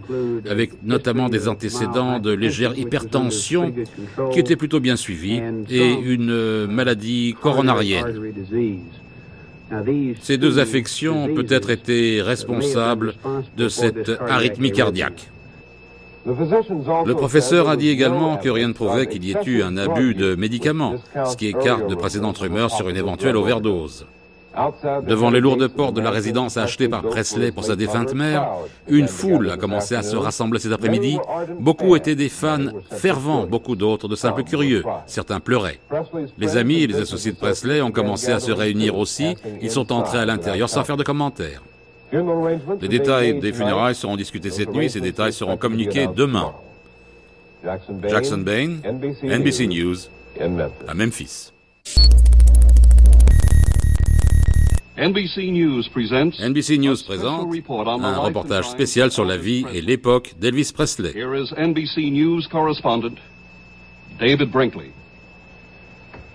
avec 0.49 0.71
notamment 0.83 1.29
des 1.29 1.47
antécédents 1.47 2.19
de 2.19 2.31
légère 2.31 2.77
hypertension 2.77 3.73
qui 4.31 4.39
étaient 4.39 4.55
plutôt 4.55 4.79
bien 4.79 4.95
suivis 4.95 5.41
et 5.69 5.93
une 5.93 6.67
maladie 6.67 7.35
coronarienne. 7.41 8.33
Ces 10.21 10.37
deux 10.37 10.57
affections 10.57 11.25
ont 11.25 11.35
peut-être 11.35 11.69
été 11.69 12.21
responsables 12.21 13.13
de 13.57 13.67
cette 13.67 14.09
arythmie 14.27 14.71
cardiaque. 14.71 15.29
Le 17.05 17.13
professeur 17.13 17.69
a 17.69 17.75
dit 17.75 17.89
également 17.89 18.37
que 18.37 18.49
rien 18.49 18.67
ne 18.67 18.73
prouvait 18.73 19.07
qu'il 19.07 19.23
y 19.25 19.31
ait 19.31 19.43
eu 19.45 19.63
un 19.63 19.77
abus 19.77 20.13
de 20.13 20.35
médicaments, 20.35 20.95
ce 21.25 21.35
qui 21.35 21.47
écarte 21.47 21.87
de 21.87 21.95
précédentes 21.95 22.37
rumeurs 22.37 22.71
sur 22.71 22.89
une 22.89 22.97
éventuelle 22.97 23.35
overdose. 23.35 24.05
Devant 25.07 25.29
les 25.29 25.39
lourdes 25.39 25.67
portes 25.67 25.95
de 25.95 26.01
la 26.01 26.09
résidence 26.09 26.57
achetée 26.57 26.89
par 26.89 27.03
Presley 27.03 27.51
pour 27.51 27.63
sa 27.63 27.75
défunte 27.75 28.13
mère, 28.13 28.49
une 28.87 29.07
foule 29.07 29.51
a 29.51 29.57
commencé 29.57 29.95
à 29.95 30.03
se 30.03 30.15
rassembler 30.15 30.59
cet 30.59 30.71
après-midi. 30.71 31.17
Beaucoup 31.59 31.95
étaient 31.95 32.15
des 32.15 32.29
fans 32.29 32.67
fervents, 32.91 33.45
beaucoup 33.45 33.75
d'autres 33.75 34.07
de 34.07 34.15
simples 34.15 34.43
curieux. 34.43 34.83
Certains 35.05 35.39
pleuraient. 35.39 35.79
Les 36.37 36.57
amis 36.57 36.81
et 36.83 36.87
les 36.87 36.99
associés 36.99 37.31
de 37.31 37.37
Presley 37.37 37.81
ont 37.81 37.91
commencé 37.91 38.31
à 38.31 38.39
se 38.39 38.51
réunir 38.51 38.97
aussi. 38.97 39.35
Ils 39.61 39.71
sont 39.71 39.91
entrés 39.91 40.19
à 40.19 40.25
l'intérieur 40.25 40.69
sans 40.69 40.83
faire 40.83 40.97
de 40.97 41.03
commentaires. 41.03 41.61
Les 42.11 42.87
détails 42.87 43.39
des 43.39 43.53
funérailles 43.53 43.95
seront 43.95 44.15
discutés 44.15 44.49
cette 44.49 44.73
nuit. 44.73 44.89
Ces 44.89 45.01
détails 45.01 45.33
seront 45.33 45.57
communiqués 45.57 46.07
demain. 46.15 46.53
Jackson 48.07 48.37
Bain, 48.37 48.77
NBC 49.21 49.67
News, 49.67 49.95
à 50.87 50.93
Memphis. 50.93 51.51
NBC 54.97 55.51
News 55.51 55.83
presents 55.93 56.37
NBC 56.41 56.77
News 56.77 56.97
présente 57.05 57.47
un 58.03 58.17
reportage 58.17 58.69
spécial 58.69 59.11
sur 59.11 59.23
la 59.23 59.37
vie 59.37 59.65
et 59.73 59.81
l'époque 59.81 60.33
d'Elvis 60.37 60.73
Presley. 60.73 61.13
Here 61.15 61.33
is 61.35 61.53
NBC 61.55 62.11
News 62.11 62.41
correspondent 62.51 63.17
David 64.19 64.51
Brinkley. 64.51 64.91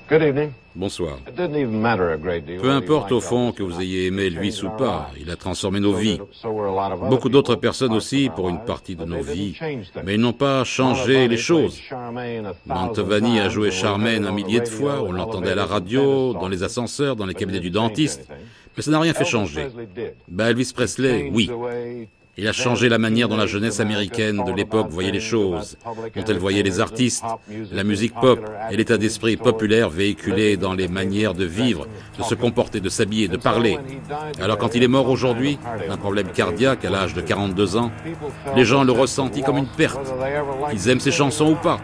Good 0.09 0.23
evening. 0.23 0.55
Bonsoir. 0.77 1.19
Peu 1.37 2.71
importe 2.71 3.13
au 3.13 3.21
fond 3.21 3.53
que 3.53 3.63
vous 3.63 3.81
ayez 3.81 4.07
aimé 4.07 4.25
Elvis 4.25 4.63
ou 4.65 4.71
pas, 4.71 5.11
il 5.21 5.31
a 5.31 5.37
transformé 5.37 5.79
nos 5.79 5.93
vies. 5.93 6.19
Beaucoup 7.09 7.29
d'autres 7.29 7.55
personnes 7.55 7.93
aussi 7.93 8.29
pour 8.35 8.49
une 8.49 8.65
partie 8.65 8.97
de 8.97 9.05
nos 9.05 9.23
vies, 9.23 9.57
mais 10.05 10.15
ils 10.15 10.21
n'ont 10.21 10.33
pas 10.33 10.65
changé 10.65 11.29
les 11.29 11.37
choses. 11.37 11.81
Mantovani 12.67 13.39
a 13.39 13.49
joué 13.49 13.71
Charmaine 13.71 14.27
un 14.27 14.33
millier 14.33 14.61
de 14.61 14.69
fois, 14.69 15.03
on 15.03 15.13
l'entendait 15.13 15.53
à 15.53 15.55
la 15.55 15.67
radio, 15.67 16.33
dans 16.33 16.49
les 16.49 16.63
ascenseurs, 16.63 17.15
dans 17.15 17.27
les 17.27 17.35
cabinets 17.35 17.61
du 17.61 17.71
dentiste, 17.71 18.29
mais 18.77 18.83
ça 18.83 18.91
n'a 18.91 19.01
rien 19.01 19.15
fait 19.15 19.25
changer. 19.25 19.69
Ben 20.29 20.49
Elvis 20.49 20.73
Presley, 20.75 21.31
oui. 21.33 21.51
Il 22.37 22.49
a 22.49 22.53
changé 22.53 22.88
la 22.88 22.99
manière 22.99 23.29
dont 23.29 23.37
la 23.37 23.47
jeunesse 23.47 23.79
américaine 23.79 24.42
de 24.44 24.51
l'époque 24.51 24.88
voyait 24.90 25.12
les 25.12 25.20
choses, 25.20 25.77
dont 25.85 26.25
elle 26.27 26.38
voyait 26.38 26.64
les 26.64 26.81
artistes, 26.81 27.25
la 27.70 27.85
musique 27.85 28.14
pop 28.14 28.40
et 28.70 28.77
l'état 28.77 28.99
d'esprit 28.99 29.37
populaire 29.37 29.88
véhiculé 29.88 30.57
dans 30.57 30.75
les 30.75 30.88
manières 30.88 31.35
de 31.35 31.44
vivre, 31.44 31.87
de 32.18 32.25
se 32.25 32.35
comporter, 32.35 32.81
de 32.81 32.88
s'habiller, 32.88 33.29
de 33.29 33.37
parler. 33.37 33.79
Alors 34.40 34.59
quand 34.59 34.75
il 34.75 34.83
est 34.83 34.88
mort 34.88 35.09
aujourd'hui, 35.09 35.59
d'un 35.88 35.97
problème 35.97 36.29
cardiaque 36.29 36.85
à 36.85 36.90
l'âge 36.90 37.14
de 37.14 37.20
42 37.20 37.77
ans, 37.77 37.92
les 38.57 38.64
gens 38.64 38.83
le 38.83 38.92
ressentent 38.92 39.40
comme 39.44 39.59
une 39.59 39.66
perte, 39.66 40.12
qu'ils 40.70 40.88
aiment 40.88 41.01
ses 41.01 41.12
chansons 41.12 41.53
ou 41.53 41.57
pas. 41.57 41.81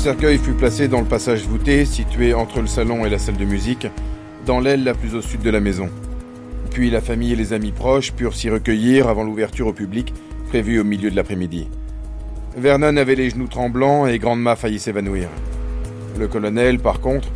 Cercueil 0.00 0.38
fut 0.38 0.52
placé 0.52 0.88
dans 0.88 1.02
le 1.02 1.06
passage 1.06 1.42
voûté, 1.42 1.84
situé 1.84 2.32
entre 2.32 2.62
le 2.62 2.66
salon 2.66 3.04
et 3.04 3.10
la 3.10 3.18
salle 3.18 3.36
de 3.36 3.44
musique, 3.44 3.86
dans 4.46 4.58
l'aile 4.58 4.82
la 4.82 4.94
plus 4.94 5.14
au 5.14 5.20
sud 5.20 5.42
de 5.42 5.50
la 5.50 5.60
maison. 5.60 5.90
Puis 6.70 6.88
la 6.88 7.02
famille 7.02 7.34
et 7.34 7.36
les 7.36 7.52
amis 7.52 7.70
proches 7.70 8.12
purent 8.12 8.34
s'y 8.34 8.48
recueillir 8.48 9.08
avant 9.08 9.24
l'ouverture 9.24 9.66
au 9.66 9.74
public, 9.74 10.14
prévue 10.48 10.80
au 10.80 10.84
milieu 10.84 11.10
de 11.10 11.16
l'après-midi. 11.16 11.68
Vernon 12.56 12.96
avait 12.96 13.14
les 13.14 13.28
genoux 13.28 13.46
tremblants 13.46 14.06
et 14.06 14.18
Grandma 14.18 14.56
faillit 14.56 14.78
s'évanouir. 14.78 15.28
Le 16.18 16.28
colonel, 16.28 16.78
par 16.78 17.00
contre, 17.00 17.28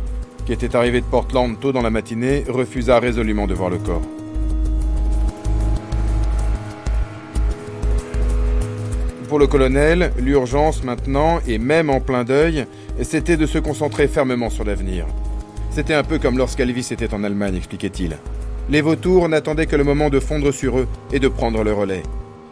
qui 0.47 0.51
était 0.51 0.75
arrivé 0.75 1.01
de 1.01 1.05
Portland 1.05 1.59
tôt 1.59 1.71
dans 1.71 1.83
la 1.83 1.91
matinée, 1.91 2.45
refusa 2.49 2.99
résolument 2.99 3.45
de 3.45 3.53
voir 3.53 3.69
le 3.69 3.77
corps. 3.77 4.01
Pour 9.27 9.39
le 9.39 9.47
colonel, 9.47 10.11
l'urgence 10.19 10.83
maintenant, 10.83 11.39
et 11.47 11.57
même 11.57 11.89
en 11.89 11.99
plein 11.99 12.23
deuil, 12.23 12.65
c'était 13.01 13.37
de 13.37 13.47
se 13.47 13.57
concentrer 13.57 14.07
fermement 14.07 14.51
sur 14.51 14.63
l'avenir. 14.63 15.07
C'était 15.71 15.95
un 15.95 16.03
peu 16.03 16.19
comme 16.19 16.37
lorsqu'Elvis 16.37 16.89
était 16.91 17.13
en 17.13 17.23
Allemagne, 17.23 17.55
expliquait-il. 17.55 18.17
Les 18.69 18.81
vautours 18.81 19.27
n'attendaient 19.27 19.65
que 19.65 19.75
le 19.75 19.83
moment 19.83 20.09
de 20.09 20.19
fondre 20.19 20.53
sur 20.53 20.77
eux 20.77 20.87
et 21.11 21.19
de 21.19 21.27
prendre 21.27 21.63
le 21.63 21.73
relais. 21.73 22.03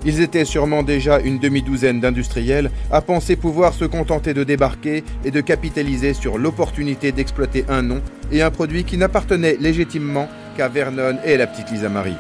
Ils 0.03 0.19
étaient 0.19 0.45
sûrement 0.45 0.83
déjà 0.83 1.19
une 1.19 1.39
demi-douzaine 1.39 2.01
d'industriels 2.01 2.71
à 2.91 3.01
penser 3.01 3.35
pouvoir 3.35 3.73
se 3.73 3.85
contenter 3.85 4.33
de 4.33 4.43
débarquer 4.43 5.03
et 5.23 5.31
de 5.31 5.41
capitaliser 5.41 6.13
sur 6.13 6.37
l'opportunité 6.37 7.11
d'exploiter 7.11 7.65
un 7.69 7.83
nom 7.83 8.01
et 8.31 8.41
un 8.41 8.51
produit 8.51 8.83
qui 8.83 8.97
n'appartenait 8.97 9.57
légitimement 9.59 10.27
qu'à 10.57 10.69
Vernon 10.69 11.17
et 11.23 11.37
la 11.37 11.47
petite 11.47 11.71
Lisa 11.71 11.87
Marie. 11.87 12.17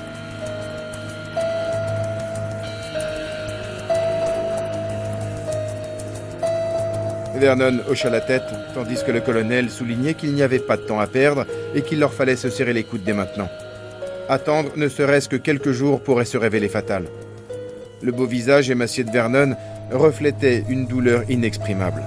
Vernon 7.43 7.79
hocha 7.89 8.09
la 8.09 8.21
tête, 8.21 8.45
tandis 8.73 9.03
que 9.05 9.11
le 9.11 9.19
colonel 9.19 9.69
soulignait 9.69 10.13
qu'il 10.13 10.33
n'y 10.33 10.43
avait 10.43 10.59
pas 10.59 10.77
de 10.77 10.83
temps 10.83 11.01
à 11.01 11.07
perdre 11.07 11.45
et 11.75 11.81
qu'il 11.81 11.99
leur 11.99 12.13
fallait 12.13 12.37
se 12.37 12.49
serrer 12.49 12.71
les 12.71 12.85
coudes 12.85 13.03
dès 13.03 13.11
maintenant. 13.11 13.49
Attendre 14.29 14.69
ne 14.77 14.87
serait-ce 14.87 15.27
que 15.27 15.35
quelques 15.35 15.73
jours 15.73 15.99
pourrait 15.99 16.23
se 16.23 16.37
révéler 16.37 16.69
fatal. 16.69 17.03
Le 18.01 18.13
beau 18.13 18.25
visage 18.25 18.69
émacié 18.69 19.03
de 19.03 19.11
Vernon 19.11 19.57
reflétait 19.91 20.63
une 20.69 20.87
douleur 20.87 21.29
inexprimable. 21.29 22.03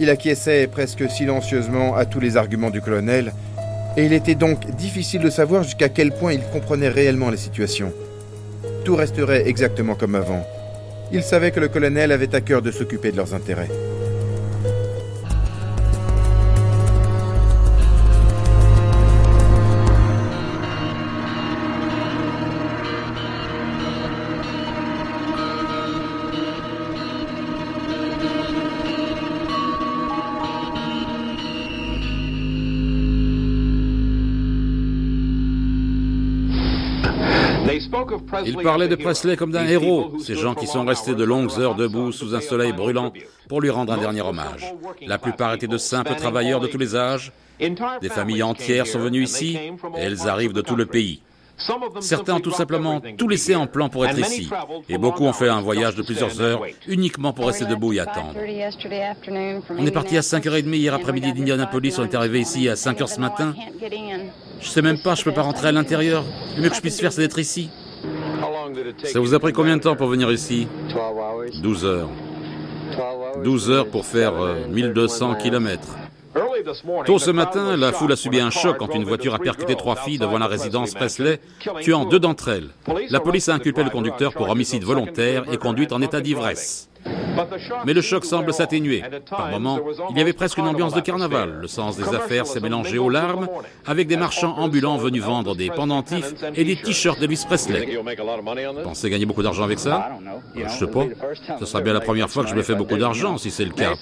Il 0.00 0.10
acquiesçait 0.10 0.66
presque 0.66 1.08
silencieusement 1.08 1.94
à 1.94 2.04
tous 2.04 2.18
les 2.18 2.36
arguments 2.36 2.70
du 2.70 2.80
colonel, 2.80 3.32
et 3.96 4.04
il 4.04 4.12
était 4.12 4.34
donc 4.34 4.68
difficile 4.72 5.22
de 5.22 5.30
savoir 5.30 5.62
jusqu'à 5.62 5.88
quel 5.88 6.10
point 6.10 6.32
il 6.32 6.42
comprenait 6.52 6.88
réellement 6.88 7.30
la 7.30 7.36
situation. 7.36 7.92
Tout 8.84 8.96
resterait 8.96 9.46
exactement 9.46 9.94
comme 9.94 10.16
avant. 10.16 10.44
Il 11.12 11.22
savait 11.22 11.52
que 11.52 11.60
le 11.60 11.68
colonel 11.68 12.10
avait 12.10 12.34
à 12.34 12.40
cœur 12.40 12.62
de 12.62 12.72
s'occuper 12.72 13.12
de 13.12 13.16
leurs 13.16 13.32
intérêts. 13.32 13.70
Il 38.46 38.56
parlait 38.56 38.88
de 38.88 38.96
Presley 38.96 39.36
comme 39.36 39.52
d'un 39.52 39.66
héros, 39.66 40.12
ces 40.20 40.34
gens 40.34 40.54
qui 40.54 40.66
sont 40.66 40.84
restés 40.84 41.14
de 41.14 41.24
longues 41.24 41.58
heures 41.58 41.74
debout 41.74 42.12
sous 42.12 42.34
un 42.34 42.40
soleil 42.40 42.72
brûlant 42.72 43.12
pour 43.48 43.60
lui 43.60 43.70
rendre 43.70 43.92
un 43.92 43.98
dernier 43.98 44.22
hommage. 44.22 44.74
La 45.06 45.18
plupart 45.18 45.54
étaient 45.54 45.66
de 45.66 45.78
simples 45.78 46.14
travailleurs 46.16 46.60
de 46.60 46.66
tous 46.66 46.78
les 46.78 46.96
âges. 46.96 47.32
Des 47.58 48.08
familles 48.08 48.42
entières 48.42 48.86
sont 48.86 48.98
venues 48.98 49.22
ici 49.22 49.58
et 49.96 50.00
elles 50.00 50.28
arrivent 50.28 50.52
de 50.52 50.60
tout 50.60 50.76
le 50.76 50.86
pays. 50.86 51.20
Certains 52.00 52.34
ont 52.34 52.40
tout 52.40 52.50
simplement 52.50 53.00
tout 53.16 53.28
laissé 53.28 53.54
en 53.54 53.66
plan 53.66 53.88
pour 53.88 54.04
être 54.04 54.18
ici, 54.18 54.50
et 54.88 54.98
beaucoup 54.98 55.24
ont 55.24 55.32
fait 55.32 55.48
un 55.48 55.60
voyage 55.60 55.94
de 55.94 56.02
plusieurs 56.02 56.40
heures 56.40 56.62
uniquement 56.88 57.32
pour 57.32 57.46
rester 57.46 57.64
debout 57.64 57.92
et 57.92 58.00
attendre. 58.00 58.34
On 59.70 59.86
est 59.86 59.90
parti 59.92 60.16
à 60.16 60.20
5h30 60.20 60.74
hier 60.74 60.92
après-midi 60.94 61.32
d'Indianapolis, 61.32 61.94
on 61.98 62.04
est 62.04 62.14
arrivé 62.14 62.40
ici 62.40 62.68
à 62.68 62.74
5h 62.74 63.06
ce 63.06 63.20
matin. 63.20 63.54
Je 64.60 64.68
sais 64.68 64.82
même 64.82 64.98
pas, 64.98 65.14
je 65.14 65.22
peux 65.22 65.32
pas 65.32 65.42
rentrer 65.42 65.68
à 65.68 65.72
l'intérieur. 65.72 66.24
Le 66.56 66.62
mieux 66.62 66.70
que 66.70 66.76
je 66.76 66.80
puisse 66.80 67.00
faire, 67.00 67.12
c'est 67.12 67.20
d'être 67.20 67.38
ici. 67.38 67.70
Ça 69.04 69.20
vous 69.20 69.34
a 69.34 69.38
pris 69.38 69.52
combien 69.52 69.76
de 69.76 69.82
temps 69.82 69.96
pour 69.96 70.08
venir 70.08 70.30
ici 70.32 70.66
12 71.62 71.84
heures. 71.84 72.08
12 73.42 73.70
heures 73.70 73.88
pour 73.88 74.04
faire 74.04 74.34
1200 74.68 75.36
kilomètres. 75.36 75.96
Tôt 77.06 77.18
ce 77.18 77.30
matin, 77.30 77.76
la 77.76 77.92
foule 77.92 78.12
a 78.12 78.16
subi 78.16 78.40
un 78.40 78.50
choc 78.50 78.76
quand 78.78 78.94
une 78.94 79.04
voiture 79.04 79.34
a 79.34 79.38
percuté 79.38 79.74
trois 79.76 79.96
filles 79.96 80.18
devant 80.18 80.38
la 80.38 80.46
résidence 80.46 80.94
Presley, 80.94 81.40
tuant 81.80 82.04
deux 82.04 82.18
d'entre 82.18 82.48
elles. 82.48 82.70
La 83.10 83.20
police 83.20 83.48
a 83.48 83.54
inculpé 83.54 83.84
le 83.84 83.90
conducteur 83.90 84.32
pour 84.32 84.48
homicide 84.48 84.84
volontaire 84.84 85.44
et 85.52 85.56
conduite 85.56 85.92
en 85.92 86.02
état 86.02 86.20
d'ivresse. 86.20 86.88
Mais 87.84 87.92
le 87.92 88.00
choc 88.00 88.24
semble 88.24 88.52
s'atténuer. 88.52 89.02
Par 89.28 89.50
moments, 89.50 89.80
il 90.10 90.18
y 90.18 90.20
avait 90.20 90.32
presque 90.32 90.58
une 90.58 90.66
ambiance 90.66 90.94
de 90.94 91.00
carnaval. 91.00 91.58
Le 91.60 91.68
sens 91.68 91.96
des 91.96 92.14
affaires 92.14 92.46
s'est 92.46 92.60
mélangé 92.60 92.98
aux 92.98 93.10
larmes, 93.10 93.48
avec 93.86 94.06
des 94.06 94.16
marchands 94.16 94.56
ambulants 94.58 94.96
venus 94.96 95.22
vendre 95.22 95.54
des 95.54 95.70
pendentifs 95.70 96.32
et 96.54 96.64
des 96.64 96.76
t-shirts 96.76 97.20
de 97.20 97.26
Miss 97.26 97.44
Presley. 97.44 97.98
Pensez 98.82 99.10
gagner 99.10 99.26
beaucoup 99.26 99.42
d'argent 99.42 99.64
avec 99.64 99.78
ça? 99.78 100.10
Je 100.54 100.68
sais 100.68 100.86
pas. 100.86 101.04
Ce 101.58 101.66
sera 101.66 101.80
bien 101.82 101.92
la 101.92 102.00
première 102.00 102.30
fois 102.30 102.44
que 102.44 102.50
je 102.50 102.54
me 102.54 102.62
fais 102.62 102.74
beaucoup 102.74 102.96
d'argent, 102.96 103.36
si 103.38 103.50
c'est 103.50 103.64
le 103.64 103.72
cas. 103.72 103.94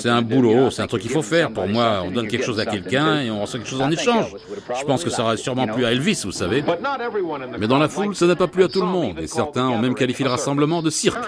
C'est 0.00 0.10
un 0.10 0.22
boulot, 0.22 0.70
c'est 0.70 0.82
un 0.82 0.86
truc 0.86 1.02
qu'il 1.02 1.10
faut 1.10 1.22
faire. 1.22 1.50
Pour 1.50 1.66
moi, 1.66 2.02
on 2.04 2.10
donne 2.10 2.28
quelque 2.28 2.44
chose 2.44 2.60
à 2.60 2.66
quelqu'un 2.66 3.20
et 3.22 3.30
on 3.30 3.42
reçoit 3.42 3.60
quelque 3.60 3.70
chose 3.70 3.82
en 3.82 3.90
échange. 3.90 4.34
Je 4.78 4.84
pense 4.84 5.04
que 5.04 5.10
ça 5.10 5.22
aurait 5.24 5.36
sûrement 5.36 5.66
plu 5.66 5.84
à 5.84 5.92
Elvis, 5.92 6.22
vous 6.24 6.32
savez. 6.32 6.62
Mais 7.58 7.66
dans 7.66 7.78
la 7.78 7.88
foule, 7.88 8.14
ça 8.14 8.26
n'a 8.26 8.36
pas 8.36 8.46
plu 8.48 8.62
à 8.64 8.68
tout 8.68 8.80
le 8.80 8.86
monde, 8.86 9.18
et 9.18 9.26
certains 9.26 9.68
ont 9.68 9.78
même 9.78 9.94
qualifié 9.94 10.24
le 10.24 10.30
rassemblement 10.30 10.82
de 10.82 10.90
cirque. 10.90 11.18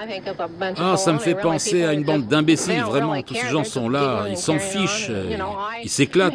Ah, 0.79 0.97
ça 0.97 1.13
me 1.13 1.19
fait 1.19 1.35
penser 1.35 1.85
à 1.85 1.93
une 1.93 2.05
bande 2.05 2.27
d'imbéciles, 2.27 2.83
vraiment. 2.83 3.21
Tous 3.23 3.35
ces 3.35 3.49
gens 3.49 3.65
sont 3.65 3.89
là, 3.89 4.25
ils 4.29 4.37
s'en 4.37 4.59
fichent, 4.59 5.09
euh, 5.11 5.37
ils 5.83 5.91
s'éclatent. 5.91 6.35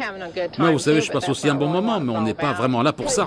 Moi, 0.58 0.70
vous 0.70 0.78
savez, 0.78 1.00
je 1.00 1.10
passe 1.10 1.28
aussi 1.28 1.48
un 1.48 1.54
bon 1.54 1.68
moment, 1.68 2.00
mais 2.00 2.12
on 2.12 2.22
n'est 2.22 2.34
pas 2.34 2.52
vraiment 2.52 2.82
là 2.82 2.92
pour 2.92 3.10
ça. 3.10 3.26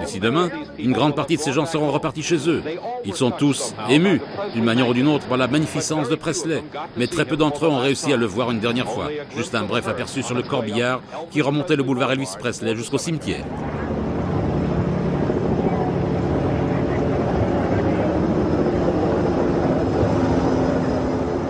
D'ici 0.00 0.20
demain, 0.20 0.50
une 0.78 0.92
grande 0.92 1.14
partie 1.14 1.36
de 1.36 1.40
ces 1.40 1.52
gens 1.52 1.66
seront 1.66 1.90
repartis 1.90 2.22
chez 2.22 2.48
eux. 2.48 2.62
Ils 3.04 3.14
sont 3.14 3.30
tous 3.30 3.74
émus, 3.88 4.20
d'une 4.54 4.64
manière 4.64 4.88
ou 4.88 4.94
d'une 4.94 5.08
autre, 5.08 5.26
par 5.26 5.38
la 5.38 5.48
magnificence 5.48 6.08
de 6.08 6.14
Presley. 6.14 6.62
Mais 6.96 7.06
très 7.06 7.24
peu 7.24 7.36
d'entre 7.36 7.66
eux 7.66 7.68
ont 7.68 7.78
réussi 7.78 8.12
à 8.12 8.16
le 8.16 8.26
voir 8.26 8.50
une 8.50 8.60
dernière 8.60 8.88
fois. 8.88 9.08
Juste 9.36 9.54
un 9.54 9.64
bref 9.64 9.88
aperçu 9.88 10.22
sur 10.22 10.34
le 10.34 10.42
corbillard 10.42 11.00
qui 11.30 11.42
remontait 11.42 11.76
le 11.76 11.82
boulevard 11.82 12.12
Elvis 12.12 12.34
Presley 12.38 12.74
jusqu'au 12.76 12.98
cimetière. 12.98 13.44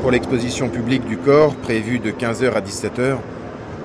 Pour 0.07 0.13
l'exposition 0.13 0.69
publique 0.69 1.05
du 1.05 1.17
corps, 1.17 1.57
prévue 1.57 1.99
de 1.99 2.13
15h 2.13 2.53
à 2.53 2.61
17h, 2.61 3.17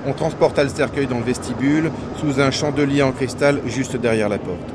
on 0.05 0.13
transporta 0.13 0.63
le 0.63 0.69
cercueil 0.69 1.07
dans 1.07 1.17
le 1.17 1.23
vestibule 1.23 1.89
sous 2.17 2.39
un 2.39 2.51
chandelier 2.51 3.01
en 3.01 3.11
cristal 3.11 3.59
juste 3.65 3.95
derrière 3.95 4.29
la 4.29 4.37
porte. 4.37 4.69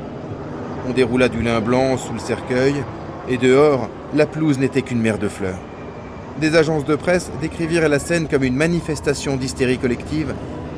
On 0.89 0.91
déroula 0.91 1.29
du 1.29 1.41
lin 1.41 1.61
blanc 1.61 1.95
sous 1.97 2.11
le 2.11 2.19
cercueil 2.19 2.75
et 3.29 3.37
dehors, 3.37 3.87
la 4.13 4.25
pelouse 4.25 4.59
n'était 4.59 4.81
qu'une 4.81 4.99
mer 4.99 5.19
de 5.19 5.29
fleurs. 5.29 5.57
Des 6.41 6.57
agences 6.57 6.83
de 6.83 6.97
presse 6.97 7.31
décrivirent 7.39 7.87
la 7.87 7.99
scène 7.99 8.27
comme 8.27 8.43
une 8.43 8.57
manifestation 8.57 9.37
d'hystérie 9.37 9.77
collective, 9.77 10.33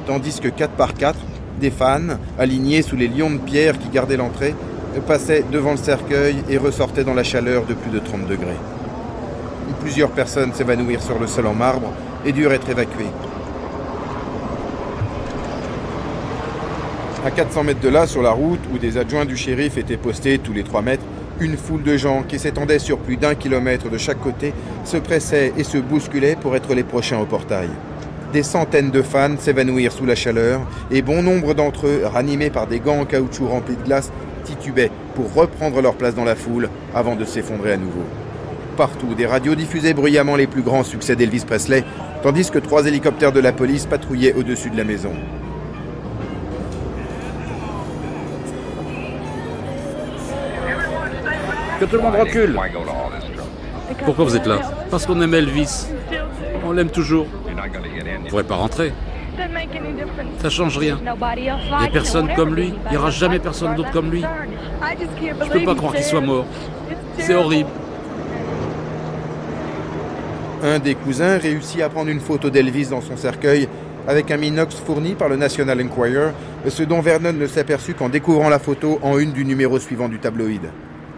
tandis 0.06 0.40
que 0.40 0.50
4 0.50 0.74
par 0.74 0.94
4, 0.94 1.18
des 1.60 1.72
fans, 1.72 2.20
alignés 2.38 2.84
sous 2.84 2.96
les 2.96 3.08
lions 3.08 3.32
de 3.32 3.40
pierre 3.40 3.80
qui 3.80 3.90
gardaient 3.90 4.18
l'entrée, 4.18 4.54
passaient 5.08 5.44
devant 5.52 5.72
le 5.72 5.78
cercueil 5.78 6.44
et 6.48 6.60
ressortaient 6.60 7.04
dans 7.04 7.16
la 7.16 7.24
chaleur 7.24 7.66
de 7.66 7.74
plus 7.74 7.90
de 7.90 7.98
30 7.98 8.28
degrés. 8.28 8.54
Plusieurs 9.82 10.12
personnes 10.12 10.54
s'évanouirent 10.54 11.02
sur 11.02 11.20
le 11.20 11.28
sol 11.28 11.48
en 11.48 11.54
marbre 11.54 11.92
et 12.26 12.32
durent 12.32 12.54
être 12.54 12.70
évacuées. 12.70 13.12
À 17.26 17.32
400 17.32 17.64
mètres 17.64 17.82
de 17.82 17.90
là, 17.90 18.08
sur 18.08 18.22
la 18.22 18.32
route, 18.32 18.60
où 18.74 18.78
des 18.78 18.98
adjoints 18.98 19.26
du 19.26 19.36
shérif 19.36 19.78
étaient 19.78 19.98
postés 19.98 20.40
tous 20.40 20.54
les 20.54 20.64
3 20.64 20.82
mètres, 20.82 21.04
une 21.42 21.58
foule 21.58 21.84
de 21.84 21.98
gens 21.98 22.24
qui 22.24 22.40
s'étendait 22.40 22.80
sur 22.80 22.98
plus 22.98 23.18
d'un 23.18 23.36
kilomètre 23.36 23.90
de 23.90 23.98
chaque 23.98 24.22
côté 24.22 24.54
se 24.84 24.98
pressait 24.98 25.54
et 25.58 25.64
se 25.64 25.78
bousculait 25.78 26.38
pour 26.40 26.56
être 26.56 26.74
les 26.74 26.84
prochains 26.84 27.20
au 27.20 27.26
portail. 27.26 27.70
Des 28.34 28.44
centaines 28.44 28.92
de 28.92 29.02
fans 29.02 29.38
s'évanouirent 29.38 29.92
sous 29.92 30.06
la 30.06 30.16
chaleur 30.16 30.62
et 30.92 31.02
bon 31.02 31.24
nombre 31.24 31.54
d'entre 31.54 31.88
eux, 31.88 32.02
ranimés 32.06 32.50
par 32.50 32.68
des 32.68 32.80
gants 32.80 33.00
en 33.00 33.06
caoutchouc 33.06 33.48
remplis 33.48 33.76
de 33.76 33.84
glace, 33.84 34.12
titubaient 34.44 34.92
pour 35.16 35.34
reprendre 35.34 35.82
leur 35.82 35.96
place 35.96 36.16
dans 36.16 36.26
la 36.26 36.36
foule 36.36 36.70
avant 36.94 37.16
de 37.16 37.26
s'effondrer 37.26 37.74
à 37.74 37.78
nouveau. 37.78 38.04
Partout, 38.80 39.14
des 39.14 39.26
radios 39.26 39.56
diffusaient 39.56 39.94
bruyamment 39.94 40.38
les 40.38 40.48
plus 40.48 40.62
grands 40.62 40.86
succès 40.86 41.18
d'Elvis 41.18 41.44
Presley, 41.46 41.84
tandis 42.24 42.50
que 42.50 42.60
trois 42.60 42.86
hélicoptères 42.86 43.34
de 43.34 43.42
la 43.42 43.52
police 43.52 43.86
patrouillaient 43.86 44.32
au-dessus 44.32 44.70
de 44.70 44.78
la 44.78 44.86
maison. 44.86 45.12
Que 51.78 51.84
tout 51.84 51.98
le 51.98 52.02
monde 52.02 52.16
recule. 52.16 52.58
Pourquoi 54.06 54.24
vous 54.24 54.38
êtes 54.38 54.46
là 54.46 54.62
Parce 54.90 55.06
qu'on 55.06 55.22
aime 55.22 55.34
Elvis. 55.34 55.88
On 56.66 56.72
l'aime 56.72 56.90
toujours. 56.90 57.26
Vous 57.26 58.24
ne 58.24 58.30
pourrez 58.30 58.46
pas 58.46 58.56
rentrer. 58.56 58.94
Ça 60.38 60.50
change 60.50 60.78
rien. 60.78 60.98
Il 61.36 61.44
n'y 61.44 61.50
a 61.50 61.90
personne 61.92 62.34
comme 62.34 62.56
lui. 62.56 62.74
Il 62.86 62.92
n'y 62.92 62.98
aura 62.98 63.10
jamais 63.10 63.40
personne 63.40 63.76
d'autre 63.76 63.92
comme 63.92 64.10
lui. 64.10 64.24
Je 64.24 65.26
ne 65.26 65.50
peux 65.52 65.66
pas 65.66 65.76
croire 65.76 65.94
qu'il 65.94 66.06
soit 66.06 66.22
mort. 66.22 66.46
C'est 67.18 67.36
horrible. 67.36 67.68
Un 70.62 70.80
des 70.80 70.96
cousins 70.96 71.38
réussit 71.38 71.82
à 71.82 71.88
prendre 71.88 72.10
une 72.10 72.20
photo 72.20 72.50
d'Elvis 72.50 72.88
dans 72.88 73.00
son 73.00 73.16
cercueil 73.16 73.70
avec 74.10 74.30
un 74.30 74.36
minox 74.36 74.76
fourni 74.76 75.14
par 75.14 75.30
le 75.30 75.38
National 75.38 75.82
Enquirer, 75.82 76.32
ce 76.68 76.84
dont 76.84 77.00
Vernon 77.00 77.32
ne 77.32 77.48
s'est 77.48 77.62
aperçu 77.62 77.94
qu'en 77.94 78.10
découvrant 78.10 78.50
la 78.50 78.60
photo 78.60 79.00
en 79.02 79.18
une 79.20 79.32
du 79.32 79.46
numéro 79.46 79.80
suivant 79.80 80.10
du 80.10 80.20
tabloïd. 80.20 80.64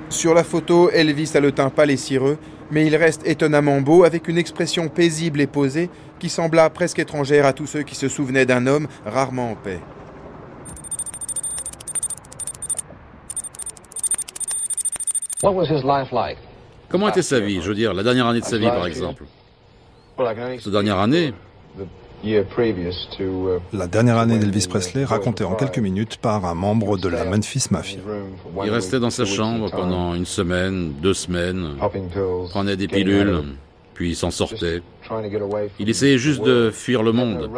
Sur 0.09 0.35
la 0.35 0.43
photo, 0.43 0.91
Elvis 0.91 1.31
a 1.33 1.39
le 1.39 1.51
teint 1.53 1.71
pâle 1.71 1.89
et 1.89 1.97
cireux, 1.97 2.37
mais 2.69 2.85
il 2.85 2.95
reste 2.95 3.25
étonnamment 3.25 3.81
beau 3.81 4.03
avec 4.03 4.27
une 4.27 4.37
expression 4.37 4.89
paisible 4.89 5.41
et 5.41 5.47
posée 5.47 5.89
qui 6.19 6.29
sembla 6.29 6.69
presque 6.69 6.99
étrangère 6.99 7.47
à 7.47 7.53
tous 7.53 7.65
ceux 7.65 7.81
qui 7.81 7.95
se 7.95 8.09
souvenaient 8.09 8.45
d'un 8.45 8.67
homme 8.67 8.87
rarement 9.05 9.51
en 9.51 9.55
paix. 9.55 9.79
Comment 16.91 17.09
était 17.09 17.21
sa 17.21 17.39
vie 17.39 17.61
Je 17.61 17.69
veux 17.69 17.75
dire, 17.75 17.93
la 17.93 18.03
dernière 18.03 18.27
année 18.27 18.41
de 18.41 18.45
sa 18.45 18.57
vie, 18.57 18.67
par 18.67 18.85
exemple. 18.85 19.23
Cette 20.59 20.71
dernière 20.71 20.99
année, 20.99 21.33
La 23.73 23.87
dernière 23.87 24.17
année 24.17 24.37
d'Elvis 24.37 24.67
Presley 24.69 25.05
racontée 25.05 25.43
en 25.43 25.55
quelques 25.55 25.79
minutes 25.79 26.17
par 26.17 26.45
un 26.45 26.53
membre 26.53 26.97
de 26.97 27.07
la 27.09 27.25
Memphis 27.25 27.67
Mafia. 27.71 27.99
il 28.63 28.69
restait 28.69 28.99
dans 28.99 29.09
sa 29.09 29.25
chambre 29.25 29.71
pendant 29.71 30.13
une 30.13 30.25
semaine, 30.25 30.93
deux 31.01 31.15
semaines, 31.15 31.77
prenait 32.49 32.75
des 32.75 32.87
pilules, 32.87 33.41
puis 33.93 34.09
il 34.09 34.15
s'en 34.15 34.29
sortait. 34.29 34.81
Il 35.79 35.89
essayait 35.89 36.17
juste 36.17 36.43
de 36.43 36.69
fuir 36.71 37.01
le 37.03 37.11
monde. 37.11 37.49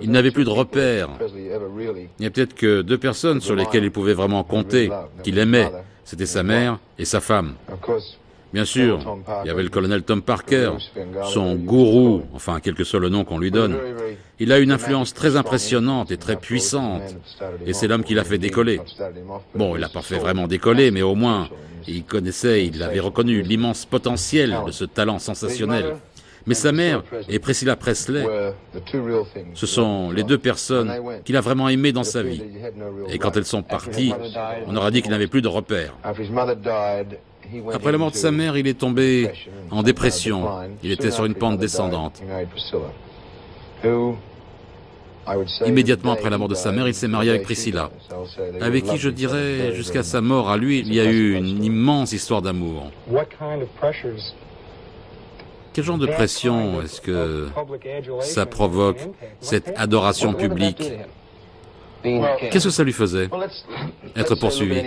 Il 0.00 0.10
n'avait 0.10 0.32
plus 0.32 0.44
de 0.44 0.50
repères. 0.50 1.10
Il 1.36 2.20
n'y 2.20 2.26
a 2.26 2.30
peut-être 2.30 2.54
que 2.54 2.82
deux 2.82 2.98
personnes 2.98 3.40
sur 3.40 3.54
lesquelles 3.54 3.84
il 3.84 3.92
pouvait 3.92 4.14
vraiment 4.14 4.42
compter, 4.42 4.90
qu'il 5.22 5.38
aimait. 5.38 5.70
C'était 6.04 6.26
sa 6.26 6.42
mère 6.42 6.78
et 6.98 7.04
sa 7.04 7.20
femme. 7.20 7.54
Bien 8.52 8.64
sûr, 8.64 9.00
il 9.44 9.48
y 9.48 9.50
avait 9.50 9.62
le 9.62 9.68
colonel 9.68 10.02
Tom 10.02 10.22
Parker, 10.22 10.72
son 11.24 11.54
gourou, 11.56 12.22
enfin 12.34 12.60
quel 12.62 12.74
que 12.74 12.84
soit 12.84 13.00
le 13.00 13.10
nom 13.10 13.24
qu'on 13.24 13.38
lui 13.38 13.50
donne. 13.50 13.76
Il 14.38 14.52
a 14.52 14.58
une 14.58 14.72
influence 14.72 15.12
très 15.12 15.36
impressionnante 15.36 16.10
et 16.10 16.16
très 16.16 16.36
puissante, 16.36 17.16
et 17.66 17.72
c'est 17.72 17.88
l'homme 17.88 18.04
qui 18.04 18.14
l'a 18.14 18.24
fait 18.24 18.38
décoller. 18.38 18.80
Bon, 19.54 19.76
il 19.76 19.80
n'a 19.80 19.88
pas 19.88 20.02
fait 20.02 20.18
vraiment 20.18 20.46
décoller, 20.46 20.90
mais 20.90 21.02
au 21.02 21.14
moins, 21.14 21.48
il 21.86 22.04
connaissait, 22.04 22.66
il 22.66 22.82
avait 22.82 23.00
reconnu 23.00 23.42
l'immense 23.42 23.84
potentiel 23.84 24.56
de 24.66 24.70
ce 24.72 24.84
talent 24.84 25.18
sensationnel. 25.18 25.96
Mais 26.46 26.54
sa 26.54 26.72
mère 26.72 27.02
et 27.28 27.38
Priscilla 27.40 27.76
Presley, 27.76 28.24
ce 29.52 29.66
sont 29.66 30.10
les 30.10 30.22
deux 30.22 30.38
personnes 30.38 30.90
qu'il 31.24 31.36
a 31.36 31.42
vraiment 31.42 31.68
aimées 31.68 31.92
dans 31.92 32.04
sa 32.04 32.22
vie. 32.22 32.42
Et 33.10 33.18
quand 33.18 33.36
elles 33.36 33.44
sont 33.44 33.62
parties, 33.62 34.14
on 34.66 34.74
aura 34.74 34.90
dit 34.90 35.02
qu'il 35.02 35.10
n'avait 35.10 35.26
plus 35.26 35.42
de 35.42 35.48
repères. 35.48 35.94
Après 37.72 37.92
la 37.92 37.98
mort 37.98 38.10
de 38.10 38.16
sa 38.16 38.30
mère, 38.30 38.56
il 38.56 38.66
est 38.66 38.78
tombé 38.78 39.30
en 39.70 39.82
dépression. 39.82 40.48
Il 40.82 40.90
était 40.90 41.10
sur 41.10 41.24
une 41.24 41.34
pente 41.34 41.58
descendante. 41.58 42.22
Immédiatement 45.66 46.12
après 46.12 46.30
la 46.30 46.38
mort 46.38 46.48
de 46.48 46.54
sa 46.54 46.72
mère, 46.72 46.88
il 46.88 46.94
s'est 46.94 47.08
marié 47.08 47.30
avec 47.30 47.42
Priscilla, 47.42 47.90
avec 48.60 48.84
qui, 48.84 48.96
je 48.96 49.10
dirais, 49.10 49.74
jusqu'à 49.74 50.02
sa 50.02 50.20
mort 50.20 50.50
à 50.50 50.56
lui, 50.56 50.78
il 50.80 50.92
y 50.92 51.00
a 51.00 51.04
eu 51.04 51.34
une 51.34 51.62
immense 51.62 52.12
histoire 52.12 52.42
d'amour. 52.42 52.90
Quel 55.72 55.84
genre 55.84 55.98
de 55.98 56.06
pression 56.06 56.82
est-ce 56.82 57.00
que 57.00 57.48
ça 58.20 58.46
provoque, 58.46 59.00
cette 59.40 59.72
adoration 59.76 60.34
publique? 60.34 60.92
Qu'est-ce 62.50 62.64
que 62.64 62.70
ça 62.70 62.84
lui 62.84 62.92
faisait 62.92 63.28
Être 64.16 64.34
poursuivi? 64.36 64.82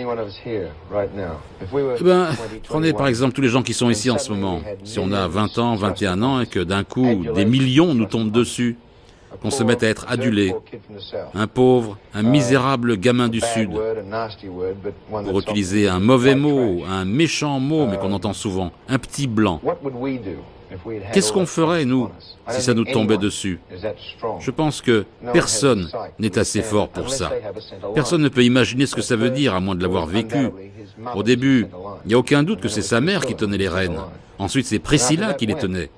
Eh 2.00 2.04
bien, 2.04 2.28
prenez 2.68 2.92
par 2.92 3.06
exemple 3.06 3.34
tous 3.34 3.40
les 3.42 3.48
gens 3.48 3.62
qui 3.62 3.74
sont 3.74 3.90
ici 3.90 4.10
en 4.10 4.18
ce 4.18 4.30
moment. 4.32 4.60
Si 4.84 4.98
on 4.98 5.12
a 5.12 5.28
20 5.28 5.58
ans, 5.58 5.74
21 5.76 6.22
ans 6.22 6.40
et 6.40 6.46
que 6.46 6.60
d'un 6.60 6.84
coup, 6.84 7.24
des 7.34 7.44
millions 7.44 7.94
nous 7.94 8.06
tombent 8.06 8.30
dessus, 8.32 8.76
qu'on 9.40 9.50
se 9.50 9.64
mette 9.64 9.82
à 9.82 9.88
être 9.88 10.06
adulé, 10.08 10.54
un 11.34 11.46
pauvre, 11.46 11.98
un 12.14 12.22
misérable 12.22 12.96
gamin 12.96 13.28
du 13.28 13.40
Sud, 13.40 13.70
pour 15.10 15.40
utiliser 15.40 15.88
un 15.88 16.00
mauvais 16.00 16.34
mot, 16.34 16.82
un 16.88 17.04
méchant 17.04 17.58
mot, 17.58 17.86
mais 17.86 17.96
qu'on 17.96 18.12
entend 18.12 18.34
souvent, 18.34 18.72
un 18.88 18.98
petit 18.98 19.26
blanc. 19.26 19.60
Qu'est-ce 21.12 21.32
qu'on 21.32 21.46
ferait, 21.46 21.84
nous, 21.84 22.08
si 22.48 22.62
ça 22.62 22.74
nous 22.74 22.84
tombait 22.84 23.18
dessus 23.18 23.60
Je 24.40 24.50
pense 24.50 24.80
que 24.80 25.04
personne 25.32 25.88
n'est 26.18 26.38
assez 26.38 26.62
fort 26.62 26.88
pour 26.88 27.10
ça. 27.10 27.32
Personne 27.94 28.22
ne 28.22 28.28
peut 28.28 28.44
imaginer 28.44 28.86
ce 28.86 28.94
que 28.94 29.02
ça 29.02 29.16
veut 29.16 29.30
dire, 29.30 29.54
à 29.54 29.60
moins 29.60 29.74
de 29.74 29.82
l'avoir 29.82 30.06
vécu. 30.06 30.48
Au 31.14 31.22
début, 31.22 31.66
il 32.04 32.08
n'y 32.08 32.14
a 32.14 32.18
aucun 32.18 32.42
doute 32.42 32.60
que 32.60 32.68
c'est 32.68 32.82
sa 32.82 33.00
mère 33.00 33.26
qui 33.26 33.34
tenait 33.34 33.58
les 33.58 33.68
rênes. 33.68 33.98
Ensuite, 34.38 34.66
c'est 34.66 34.78
Priscilla 34.78 35.34
qui 35.34 35.46
les 35.46 35.54
tenait. 35.54 35.90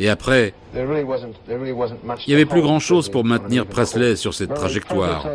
Et 0.00 0.08
après, 0.08 0.54
il 0.78 2.28
n'y 2.28 2.34
avait 2.34 2.44
plus 2.44 2.62
grand-chose 2.62 3.08
pour 3.08 3.24
maintenir 3.24 3.66
Presley 3.66 4.16
sur 4.16 4.34
cette 4.34 4.54
trajectoire. 4.54 5.26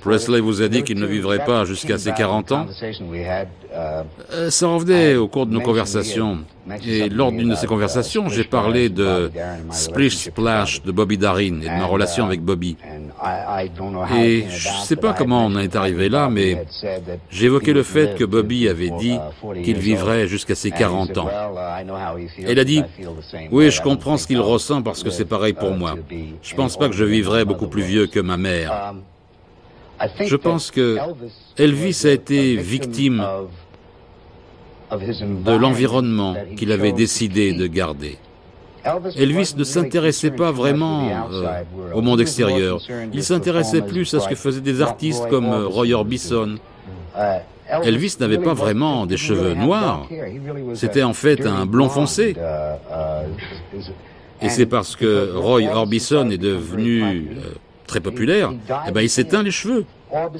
Presley 0.00 0.40
vous 0.40 0.62
a 0.62 0.68
dit 0.68 0.82
qu'il 0.82 0.98
ne 0.98 1.06
vivrait 1.06 1.44
pas 1.44 1.64
jusqu'à 1.64 1.98
ses 1.98 2.12
40 2.12 2.52
ans. 2.52 2.66
Euh, 3.74 4.50
ça 4.50 4.66
revenait 4.66 5.16
au 5.16 5.28
cours 5.28 5.46
de 5.46 5.52
nos 5.52 5.60
conversations. 5.60 6.38
Et 6.86 7.08
lors 7.08 7.32
d'une 7.32 7.50
de 7.50 7.54
ces 7.56 7.66
conversations, 7.66 8.28
j'ai 8.28 8.44
parlé 8.44 8.88
de 8.88 9.30
Splish 9.70 10.16
Splash 10.16 10.82
de 10.82 10.92
Bobby 10.92 11.18
Darin 11.18 11.60
et 11.60 11.68
de 11.68 11.78
ma 11.78 11.86
relation 11.86 12.24
avec 12.24 12.40
Bobby. 12.40 12.76
Et 14.16 14.44
je 14.48 14.68
ne 14.68 14.84
sais 14.84 14.96
pas 14.96 15.12
comment 15.12 15.46
on 15.46 15.58
est 15.58 15.74
arrivé 15.74 16.08
là, 16.08 16.28
mais 16.28 16.64
évoqué 17.40 17.72
le 17.72 17.82
fait 17.82 18.16
que 18.16 18.24
Bobby 18.24 18.68
avait 18.68 18.90
dit 18.90 19.18
qu'il 19.64 19.78
vivrait 19.78 20.28
jusqu'à 20.28 20.54
ses 20.54 20.70
40 20.70 21.18
ans. 21.18 21.28
Elle 22.46 22.58
a 22.58 22.64
dit, 22.64 22.82
oui, 23.50 23.70
je 23.70 23.82
comprends 23.82 24.16
qu'il 24.26 24.40
ressent 24.40 24.82
parce 24.82 25.02
que 25.02 25.10
c'est 25.10 25.24
pareil 25.24 25.52
pour 25.52 25.72
moi. 25.72 25.96
Je 26.42 26.54
pense 26.54 26.76
pas 26.76 26.88
que 26.88 26.94
je 26.94 27.04
vivrai 27.04 27.44
beaucoup 27.44 27.68
plus 27.68 27.82
vieux 27.82 28.06
que 28.06 28.20
ma 28.20 28.36
mère. 28.36 28.94
Je 30.20 30.36
pense 30.36 30.70
que 30.70 30.98
Elvis 31.56 32.02
a 32.04 32.10
été 32.10 32.56
victime 32.56 33.24
de 34.90 35.52
l'environnement 35.52 36.36
qu'il 36.56 36.72
avait 36.72 36.92
décidé 36.92 37.52
de 37.52 37.66
garder. 37.66 38.18
Elvis 39.16 39.54
ne 39.56 39.64
s'intéressait 39.64 40.32
pas 40.32 40.50
vraiment 40.50 41.08
euh, 41.30 41.62
au 41.94 42.00
monde 42.02 42.20
extérieur. 42.20 42.80
Il 43.12 43.22
s'intéressait 43.22 43.82
plus 43.82 44.12
à 44.14 44.20
ce 44.20 44.28
que 44.28 44.34
faisaient 44.34 44.60
des 44.60 44.82
artistes 44.82 45.28
comme 45.28 45.46
euh, 45.46 45.66
Roy 45.66 45.92
Orbison. 45.92 46.56
Elvis 47.84 48.16
n'avait 48.20 48.38
pas 48.38 48.54
vraiment 48.54 49.06
des 49.06 49.16
cheveux 49.16 49.54
noirs. 49.54 50.08
C'était 50.74 51.04
en 51.04 51.12
fait 51.12 51.46
un 51.46 51.64
blond 51.64 51.88
foncé. 51.88 52.34
Et 54.42 54.48
c'est 54.48 54.66
parce 54.66 54.96
que 54.96 55.32
Roy 55.36 55.62
Orbison 55.72 56.30
est 56.30 56.38
devenu 56.38 57.02
euh, 57.02 57.52
très 57.86 58.00
populaire, 58.00 58.52
eh 58.86 58.90
ben, 58.90 59.00
il 59.00 59.10
s'éteint 59.10 59.42
les 59.42 59.50
cheveux. 59.50 59.84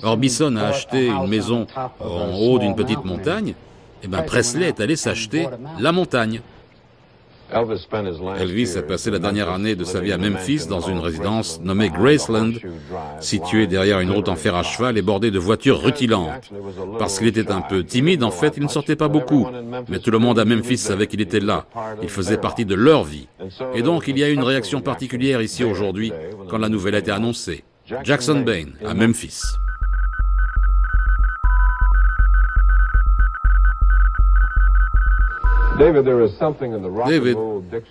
Orbison 0.03 0.57
a 0.57 0.67
acheté 0.67 1.09
une 1.09 1.29
maison 1.29 1.67
en 2.01 2.37
haut 2.37 2.59
d'une 2.59 2.75
petite 2.75 3.05
montagne, 3.05 3.55
et 4.03 4.09
ben 4.09 4.23
Presley 4.23 4.69
est 4.69 4.81
allé 4.81 4.97
s'acheter 4.97 5.49
la 5.79 5.93
montagne. 5.93 6.41
Elvis 8.39 8.77
a 8.77 8.83
passé 8.83 9.11
la 9.11 9.19
dernière 9.19 9.51
année 9.51 9.75
de 9.75 9.85
sa 9.85 10.01
vie 10.01 10.13
à 10.13 10.19
Memphis 10.19 10.67
dans 10.69 10.81
une 10.81 10.99
résidence 10.99 11.61
nommée 11.63 11.91
Graceland, 11.91 12.53
située 13.21 13.67
derrière 13.67 14.01
une 14.01 14.11
route 14.11 14.29
en 14.29 14.37
fer 14.37 14.55
à 14.55 14.63
cheval 14.63 14.97
et 14.99 15.03
bordée 15.03 15.31
de 15.31 15.39
voitures 15.39 15.81
rutilantes. 15.81 16.51
Parce 16.99 17.19
qu'il 17.19 17.29
était 17.29 17.51
un 17.51 17.61
peu 17.61 17.85
timide, 17.85 18.23
en 18.23 18.31
fait, 18.31 18.55
il 18.57 18.63
ne 18.63 18.69
sortait 18.69 18.97
pas 18.97 19.09
beaucoup. 19.09 19.47
Mais 19.89 19.99
tout 19.99 20.11
le 20.11 20.19
monde 20.19 20.39
à 20.39 20.45
Memphis 20.45 20.79
savait 20.79 21.07
qu'il 21.07 21.21
était 21.21 21.41
là. 21.41 21.67
Il 22.03 22.09
faisait 22.09 22.39
partie 22.39 22.65
de 22.65 22.75
leur 22.75 23.05
vie. 23.05 23.29
Et 23.75 23.83
donc, 23.83 24.09
il 24.09 24.19
y 24.19 24.25
a 24.25 24.29
eu 24.29 24.35
une 24.35 24.43
réaction 24.43 24.81
particulière 24.81 25.43
ici 25.43 25.65
aujourd'hui 25.65 26.13
quand 26.49 26.59
la 26.59 26.69
nouvelle 26.69 26.95
a 26.95 26.99
été 26.99 27.11
annoncée. 27.11 27.65
Jackson 28.05 28.41
Bain, 28.47 28.67
à 28.87 28.95
Memphis. 28.95 29.43
David, 37.07 37.37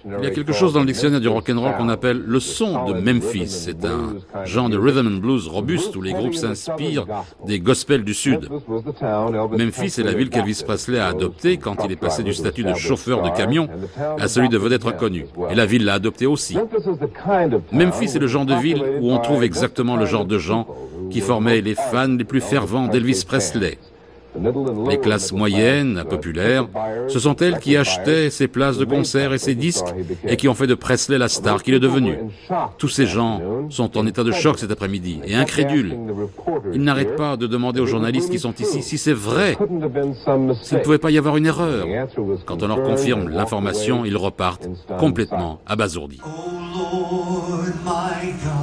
il 0.05 0.23
y 0.23 0.27
a 0.27 0.31
quelque 0.31 0.53
chose 0.53 0.73
dans 0.73 0.79
le 0.79 0.85
dictionnaire 0.85 1.19
du 1.19 1.27
rock'n'roll 1.27 1.75
qu'on 1.77 1.89
appelle 1.89 2.21
le 2.25 2.39
son 2.39 2.85
de 2.85 2.93
Memphis. 2.93 3.47
C'est 3.47 3.85
un 3.85 4.15
genre 4.45 4.69
de 4.69 4.77
rhythm 4.77 5.07
and 5.07 5.19
blues 5.19 5.47
robuste 5.47 5.95
où 5.95 6.01
les 6.01 6.13
groupes 6.13 6.35
s'inspirent 6.35 7.05
des 7.45 7.59
gospels 7.59 8.03
du 8.03 8.13
Sud. 8.13 8.49
Memphis 9.57 9.99
est 9.99 10.03
la 10.03 10.13
ville 10.13 10.29
qu'Elvis 10.29 10.63
Presley 10.65 10.99
a 10.99 11.07
adoptée 11.07 11.57
quand 11.57 11.83
il 11.85 11.91
est 11.91 11.97
passé 11.97 12.23
du 12.23 12.33
statut 12.33 12.63
de 12.63 12.73
chauffeur 12.73 13.21
de 13.21 13.29
camion 13.29 13.67
à 14.19 14.27
celui 14.27 14.49
de 14.49 14.57
vedette 14.57 14.83
reconnue. 14.83 15.25
Et 15.49 15.55
la 15.55 15.65
ville 15.65 15.85
l'a 15.85 15.95
adopté 15.95 16.25
aussi. 16.25 16.57
Memphis 17.71 18.15
est 18.15 18.19
le 18.19 18.27
genre 18.27 18.45
de 18.45 18.55
ville 18.55 18.83
où 19.01 19.11
on 19.11 19.19
trouve 19.19 19.43
exactement 19.43 19.97
le 19.97 20.05
genre 20.05 20.25
de 20.25 20.37
gens 20.37 20.67
qui 21.09 21.21
formaient 21.21 21.61
les 21.61 21.75
fans 21.75 22.07
les 22.07 22.23
plus 22.23 22.41
fervents 22.41 22.87
d'Elvis 22.87 23.23
Presley. 23.27 23.77
Les 24.89 24.99
classes 24.99 25.31
moyennes, 25.31 26.03
populaires, 26.09 26.67
ce 27.07 27.19
sont 27.19 27.35
elles 27.37 27.59
qui 27.59 27.75
achetaient 27.77 28.29
ses 28.29 28.47
places 28.47 28.77
de 28.77 28.85
concert 28.85 29.33
et 29.33 29.37
ses 29.37 29.55
disques 29.55 29.93
et 30.25 30.37
qui 30.37 30.47
ont 30.47 30.53
fait 30.53 30.67
de 30.67 30.75
Presley 30.75 31.17
la 31.17 31.27
star 31.27 31.63
qu'il 31.63 31.73
est 31.73 31.79
devenu. 31.79 32.17
Tous 32.77 32.87
ces 32.87 33.05
gens 33.05 33.41
sont 33.69 33.97
en 33.97 34.07
état 34.07 34.23
de 34.23 34.31
choc 34.31 34.57
cet 34.59 34.71
après-midi 34.71 35.19
et 35.25 35.35
incrédules. 35.35 35.97
Ils 36.73 36.81
n'arrêtent 36.81 37.15
pas 37.15 37.37
de 37.37 37.47
demander 37.47 37.81
aux 37.81 37.85
journalistes 37.85 38.29
qui 38.29 38.39
sont 38.39 38.53
ici 38.53 38.81
si 38.81 38.97
c'est 38.97 39.13
vrai, 39.13 39.57
s'il 40.63 40.77
ne 40.77 40.83
pouvait 40.83 40.97
pas 40.97 41.11
y 41.11 41.17
avoir 41.17 41.37
une 41.37 41.45
erreur. 41.45 41.85
Quand 42.45 42.63
on 42.63 42.67
leur 42.67 42.83
confirme 42.83 43.29
l'information, 43.29 44.05
ils 44.05 44.17
repartent 44.17 44.69
complètement 44.97 45.61
abasourdis. 45.65 46.21
When 47.83 48.60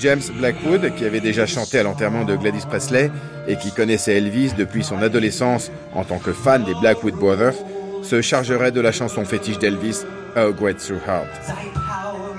James 0.00 0.22
Blackwood, 0.38 0.94
qui 0.96 1.04
avait 1.04 1.20
déjà 1.20 1.46
chanté 1.46 1.78
à 1.78 1.82
l'enterrement 1.82 2.24
de 2.24 2.36
Gladys 2.36 2.66
Presley 2.68 3.10
et 3.48 3.56
qui 3.56 3.72
connaissait 3.72 4.16
Elvis 4.16 4.52
depuis 4.56 4.84
son 4.84 5.00
adolescence 5.02 5.70
en 5.94 6.04
tant 6.04 6.18
que 6.18 6.32
fan 6.32 6.64
des 6.64 6.74
Blackwood 6.74 7.14
Brothers, 7.14 7.54
se 8.02 8.20
chargerait 8.20 8.72
de 8.72 8.80
la 8.80 8.92
chanson 8.92 9.24
fétiche 9.24 9.58
d'Elvis, 9.58 10.04
How 10.36 10.52
Great 10.52 10.78
Through 10.78 11.00
Heart. 11.06 11.28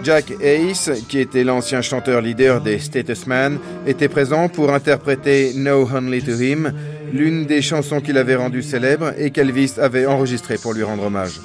Jack 0.03 0.31
Hayes, 0.41 1.03
qui 1.09 1.19
était 1.19 1.43
l'ancien 1.43 1.81
chanteur 1.81 2.21
leader 2.21 2.61
des 2.61 2.79
Statusman, 2.79 3.59
était 3.85 4.07
présent 4.07 4.47
pour 4.47 4.73
interpréter 4.73 5.53
No 5.55 5.89
Only 5.91 6.21
to 6.21 6.39
Him, 6.39 6.71
l'une 7.11 7.45
des 7.45 7.61
chansons 7.61 7.99
qu'il 7.99 8.17
avait 8.17 8.35
rendues 8.35 8.63
célèbres 8.63 9.13
et 9.17 9.31
qu'Elvis 9.31 9.73
avait 9.81 10.05
enregistrée 10.05 10.57
pour 10.57 10.73
lui 10.73 10.83
rendre 10.83 11.05
hommage. 11.05 11.41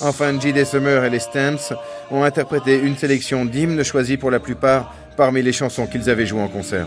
Enfin, 0.00 0.38
J.D. 0.38 0.64
Summer 0.64 1.04
et 1.04 1.10
les 1.10 1.18
Stamps 1.18 1.74
ont 2.10 2.22
interprété 2.22 2.78
une 2.78 2.96
sélection 2.96 3.44
d'hymnes 3.44 3.82
choisis 3.82 4.16
pour 4.16 4.30
la 4.30 4.38
plupart 4.38 4.94
parmi 5.18 5.42
les 5.42 5.52
chansons 5.52 5.88
qu'ils 5.88 6.08
avaient 6.08 6.26
jouées 6.26 6.42
en 6.42 6.48
concert. 6.48 6.86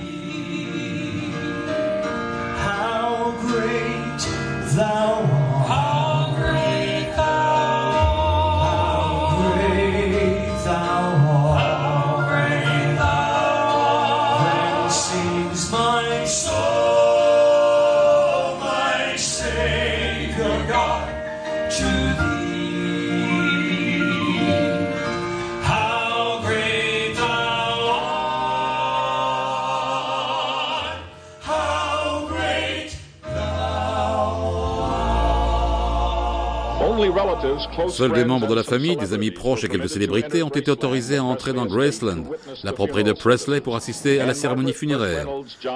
Seuls 37.89 38.13
des 38.13 38.25
membres 38.25 38.47
de 38.47 38.55
la 38.55 38.63
famille, 38.63 38.95
des 38.95 39.13
amis 39.13 39.31
proches 39.31 39.63
et 39.63 39.69
quelques 39.69 39.89
célébrités 39.89 40.43
ont 40.43 40.49
été 40.49 40.71
autorisés 40.71 41.17
à 41.17 41.23
entrer 41.23 41.53
dans 41.53 41.65
Graceland, 41.65 42.23
la 42.63 42.73
propriété 42.73 43.11
de 43.11 43.17
Presley, 43.17 43.61
pour 43.61 43.75
assister 43.75 44.19
à 44.19 44.25
la 44.25 44.33
cérémonie 44.33 44.73
funéraire. 44.73 45.27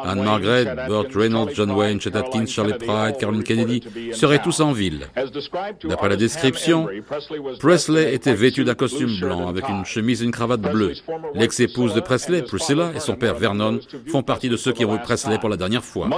Anne-Margaret, 0.03 0.87
Burt 0.87 1.13
Reynolds, 1.13 1.51
John 1.53 1.71
Wayne, 1.71 1.99
Chet 1.99 2.15
Atkins, 2.15 2.45
Charlie 2.45 2.73
Pride, 2.73 3.17
Caroline 3.19 3.43
Kennedy 3.43 3.81
seraient 4.13 4.41
tous 4.41 4.59
en 4.59 4.71
ville. 4.71 5.07
D'après 5.83 6.09
la 6.09 6.15
description, 6.15 6.87
Presley 7.59 8.13
était 8.13 8.33
vêtu 8.33 8.63
d'un 8.63 8.75
costume 8.75 9.19
blanc 9.19 9.47
avec 9.47 9.67
une 9.69 9.85
chemise 9.85 10.21
et 10.21 10.25
une 10.25 10.31
cravate 10.31 10.61
bleue. 10.61 10.93
L'ex-épouse 11.33 11.93
de 11.93 11.99
Presley, 11.99 12.41
Priscilla, 12.43 12.91
et 12.95 12.99
son 12.99 13.15
père 13.15 13.35
Vernon 13.35 13.79
font 14.07 14.23
partie 14.23 14.49
de 14.49 14.57
ceux 14.57 14.71
qui 14.71 14.85
ont 14.85 14.93
vu 14.93 14.99
Presley 14.99 15.37
pour 15.39 15.49
la 15.49 15.57
dernière 15.57 15.83
fois. 15.83 16.09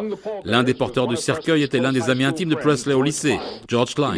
L'un 0.43 0.63
des 0.63 0.73
porteurs 0.73 1.07
du 1.07 1.15
cercueil 1.15 1.63
était 1.63 1.79
l'un 1.79 1.93
des 1.93 2.09
amis 2.09 2.25
intimes 2.25 2.49
de 2.49 2.55
Presley 2.55 2.93
au 2.93 3.01
lycée, 3.01 3.39
George 3.67 3.95
Klein. 3.95 4.15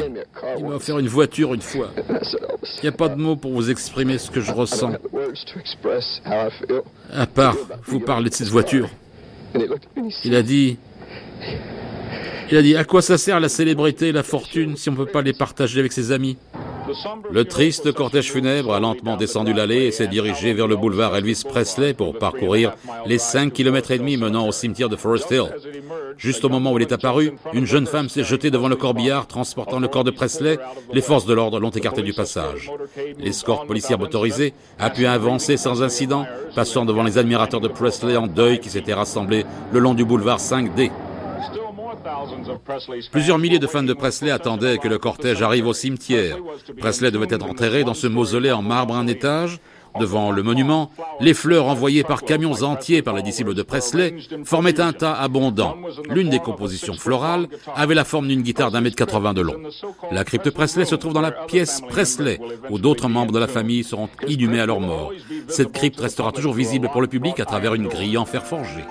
Il 0.58 0.66
m'a 0.66 0.76
offert 0.76 1.00
une 1.00 1.08
voiture 1.08 1.28
Il 1.38 2.82
n'y 2.84 2.89
a 2.89 2.91
pas 2.91 3.09
de 3.09 3.15
mots 3.15 3.36
pour 3.36 3.51
vous 3.53 3.69
exprimer 3.69 4.17
ce 4.17 4.32
que 4.32 4.41
je 4.41 4.51
ressens. 4.51 4.93
À 7.13 7.25
part 7.25 7.55
vous 7.86 7.99
parler 7.99 8.30
de 8.30 8.36
cette 8.36 8.49
voiture. 8.49 8.89
Il 10.23 10.36
a 10.36 10.41
dit... 10.41 10.77
Il 12.51 12.57
a 12.57 12.63
dit, 12.63 12.75
à 12.75 12.84
quoi 12.84 13.03
ça 13.03 13.19
sert 13.19 13.39
la 13.39 13.47
célébrité 13.47 14.07
et 14.07 14.11
la 14.11 14.23
fortune 14.23 14.75
si 14.75 14.89
on 14.89 14.93
ne 14.93 14.97
peut 14.97 15.05
pas 15.05 15.21
les 15.21 15.34
partager 15.34 15.80
avec 15.80 15.91
ses 15.91 16.11
amis? 16.11 16.36
Le 17.32 17.46
triste 17.46 17.92
cortège 17.92 18.32
funèbre 18.32 18.74
a 18.74 18.80
lentement 18.80 19.18
descendu 19.18 19.54
l'allée 19.54 19.86
et 19.86 19.92
s'est 19.92 20.08
dirigé 20.08 20.54
vers 20.54 20.68
le 20.68 20.76
boulevard 20.76 21.16
Elvis 21.16 21.44
Presley 21.48 21.94
pour 21.94 22.18
parcourir 22.18 22.74
les 23.06 23.18
5 23.18 23.54
km 23.54 23.92
et 23.92 24.00
demi 24.00 24.18
menant 24.18 24.48
au 24.48 24.52
cimetière 24.52 24.90
de 24.90 24.96
Forest 24.96 25.32
Hill. 25.32 25.50
Juste 26.18 26.44
au 26.44 26.50
moment 26.50 26.74
où 26.74 26.78
il 26.78 26.82
est 26.82 26.92
apparu, 26.92 27.34
une 27.54 27.66
jeune 27.66 27.86
femme 27.86 28.10
s'est 28.10 28.24
jetée 28.24 28.52
devant 28.52 28.68
le 28.68 28.76
corbillard 28.76 29.28
transportant 29.28 29.80
le 29.80 29.88
corps 29.88 30.04
de 30.04 30.12
Presley. 30.12 30.58
Les 30.92 31.02
forces 31.02 31.26
de 31.26 31.34
l'ordre 31.34 31.60
l'ont 31.60 31.70
écarté 31.70 32.02
du 32.02 32.14
passage. 32.14 32.72
L'escorte 33.18 33.68
policière 33.68 34.00
motorisée 34.00 34.54
a 34.80 34.90
pu 34.90 35.06
avancer 35.06 35.58
sans 35.58 35.84
incident, 35.84 36.26
passant 36.56 36.86
devant 36.86 37.04
les 37.04 37.18
admirateurs 37.18 37.62
de 37.62 37.68
Presley 37.68 38.18
en 38.18 38.28
deuil 38.28 38.60
qui 38.60 38.70
s'étaient 38.70 38.94
rassemblés 38.94 39.46
le 39.72 39.80
long 39.80 39.94
du 39.94 40.06
boulevard 40.06 40.40
5D. 40.40 40.92
Plusieurs 43.12 43.38
milliers 43.38 43.60
de 43.60 43.68
fans 43.68 43.84
de 43.84 43.93
Presley 43.93 44.32
attendaient 44.32 44.78
que 44.78 44.88
le 44.88 44.97
cortège 44.97 45.41
arrive 45.41 45.68
au 45.68 45.74
cimetière. 45.74 46.38
Presley 46.78 47.12
devait 47.12 47.28
être 47.30 47.45
enterré 47.45 47.84
dans 47.84 47.93
ce 47.93 48.08
mausolée 48.08 48.52
en 48.52 48.62
marbre 48.62 48.95
un 48.95 49.08
étage. 49.08 49.60
Devant 50.00 50.32
le 50.32 50.43
monument, 50.43 50.91
les 51.20 51.34
fleurs 51.34 51.66
envoyées 51.66 52.04
par 52.04 52.22
camions 52.22 52.62
entiers 52.62 53.02
par 53.02 53.16
les 53.16 53.24
disciples 53.24 53.56
de 53.56 53.64
Presley 53.64 54.16
formaient 54.45 54.80
un 54.80 54.93
tas 54.93 55.14
abondant. 55.14 55.78
L'une 56.10 56.30
des 56.30 56.39
compositions 56.39 56.93
florales 56.93 57.47
avait 57.76 57.95
la 57.95 58.04
forme 58.04 58.28
d'une 58.28 58.43
guitare 58.43 58.70
d'un 58.70 58.82
mètre 58.82 58.95
80 58.95 59.34
de 59.34 59.41
long. 59.41 59.58
La 60.12 60.24
crypte 60.24 60.52
Presley 60.52 60.86
se 60.86 60.95
trouve 60.95 61.14
dans 61.14 61.22
la 61.22 61.32
pièce 61.32 61.82
Presley, 61.89 62.39
où 62.70 62.78
d'autres 62.78 63.10
membres 63.10 63.34
de 63.34 63.39
la 63.39 63.47
famille 63.47 63.84
seront 63.84 64.10
inhumés 64.28 64.60
à 64.60 64.68
leur 64.68 64.80
mort. 64.80 65.12
Cette 65.47 65.72
crypte 65.72 66.00
restera 66.00 66.32
toujours 66.32 66.54
visible 66.54 66.89
pour 66.91 67.02
le 67.02 67.08
public 67.08 67.39
à 67.39 67.45
travers 67.45 67.74
une 67.74 67.88
grille 67.88 68.18
en 68.18 68.26
fer 68.26 68.45
forgé. 68.45 68.84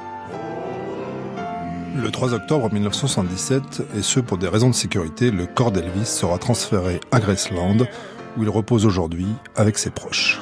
Le 1.97 2.11
3 2.11 2.35
octobre 2.35 2.73
1977, 2.73 3.83
et 3.97 4.03
ce 4.03 4.21
pour 4.21 4.39
des 4.39 4.49
raisons 4.49 4.71
de 4.71 4.75
sécurité, 4.75 5.31
le 5.31 5.47
corps 5.47 5.73
d'Elvis 5.73 6.07
sera 6.07 6.39
transféré 6.39 7.01
à 7.11 7.19
Graceland, 7.19 7.79
où 8.37 8.43
il 8.43 8.49
repose 8.49 8.87
aujourd'hui 8.87 9.27
avec 9.57 9.79
ses 9.79 9.91
proches. 9.91 10.39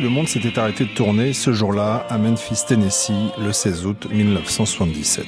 Le 0.00 0.08
monde 0.08 0.28
s'était 0.28 0.58
arrêté 0.58 0.84
de 0.84 0.90
tourner 0.90 1.32
ce 1.32 1.52
jour-là 1.52 2.06
à 2.08 2.16
Memphis, 2.16 2.64
Tennessee, 2.66 3.32
le 3.38 3.52
16 3.52 3.86
août 3.86 4.06
1977. 4.10 5.26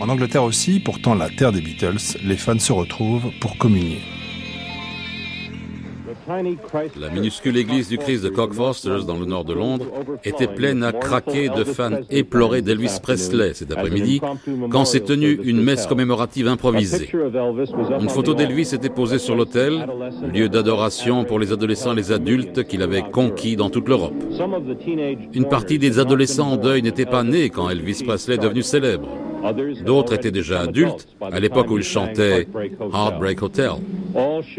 En 0.00 0.08
Angleterre 0.08 0.42
aussi, 0.42 0.80
pourtant 0.80 1.14
la 1.14 1.30
terre 1.30 1.52
des 1.52 1.60
Beatles, 1.60 2.18
les 2.24 2.36
fans 2.36 2.58
se 2.58 2.72
retrouvent 2.72 3.30
pour 3.40 3.56
communier. 3.56 4.00
La 7.00 7.08
minuscule 7.10 7.56
église 7.56 7.88
du 7.88 7.96
Christ 7.96 8.22
de 8.22 8.28
Cockfosters, 8.28 9.04
dans 9.04 9.18
le 9.18 9.24
nord 9.24 9.44
de 9.44 9.54
Londres, 9.54 9.86
était 10.24 10.46
pleine 10.46 10.82
à 10.84 10.92
craquer 10.92 11.48
de 11.48 11.64
fans 11.64 12.00
éplorés 12.10 12.60
d'Elvis 12.60 12.98
Presley 13.02 13.54
cet 13.54 13.72
après-midi, 13.72 14.20
quand 14.70 14.84
s'est 14.84 15.00
tenue 15.00 15.40
une 15.44 15.62
messe 15.62 15.86
commémorative 15.86 16.48
improvisée. 16.48 17.10
Une 18.00 18.10
photo 18.10 18.34
d'Elvis 18.34 18.74
était 18.74 18.90
posée 18.90 19.18
sur 19.18 19.36
l'autel, 19.36 19.86
lieu 20.34 20.48
d'adoration 20.48 21.24
pour 21.24 21.38
les 21.38 21.52
adolescents 21.52 21.92
et 21.92 21.96
les 21.96 22.12
adultes 22.12 22.64
qu'il 22.64 22.82
avait 22.82 23.02
conquis 23.10 23.56
dans 23.56 23.70
toute 23.70 23.88
l'Europe. 23.88 24.14
Une 25.32 25.48
partie 25.48 25.78
des 25.78 25.98
adolescents 25.98 26.52
en 26.52 26.56
deuil 26.56 26.82
n'était 26.82 27.06
pas 27.06 27.24
née 27.24 27.48
quand 27.48 27.70
Elvis 27.70 28.02
Presley 28.04 28.34
est 28.34 28.38
devenu 28.38 28.62
célèbre. 28.62 29.08
D'autres 29.84 30.14
étaient 30.14 30.30
déjà 30.30 30.60
adultes 30.60 31.08
à 31.20 31.40
l'époque 31.40 31.70
où 31.70 31.78
il 31.78 31.84
chantait 31.84 32.46
Heartbreak 32.92 33.42
Hotel. 33.42 33.72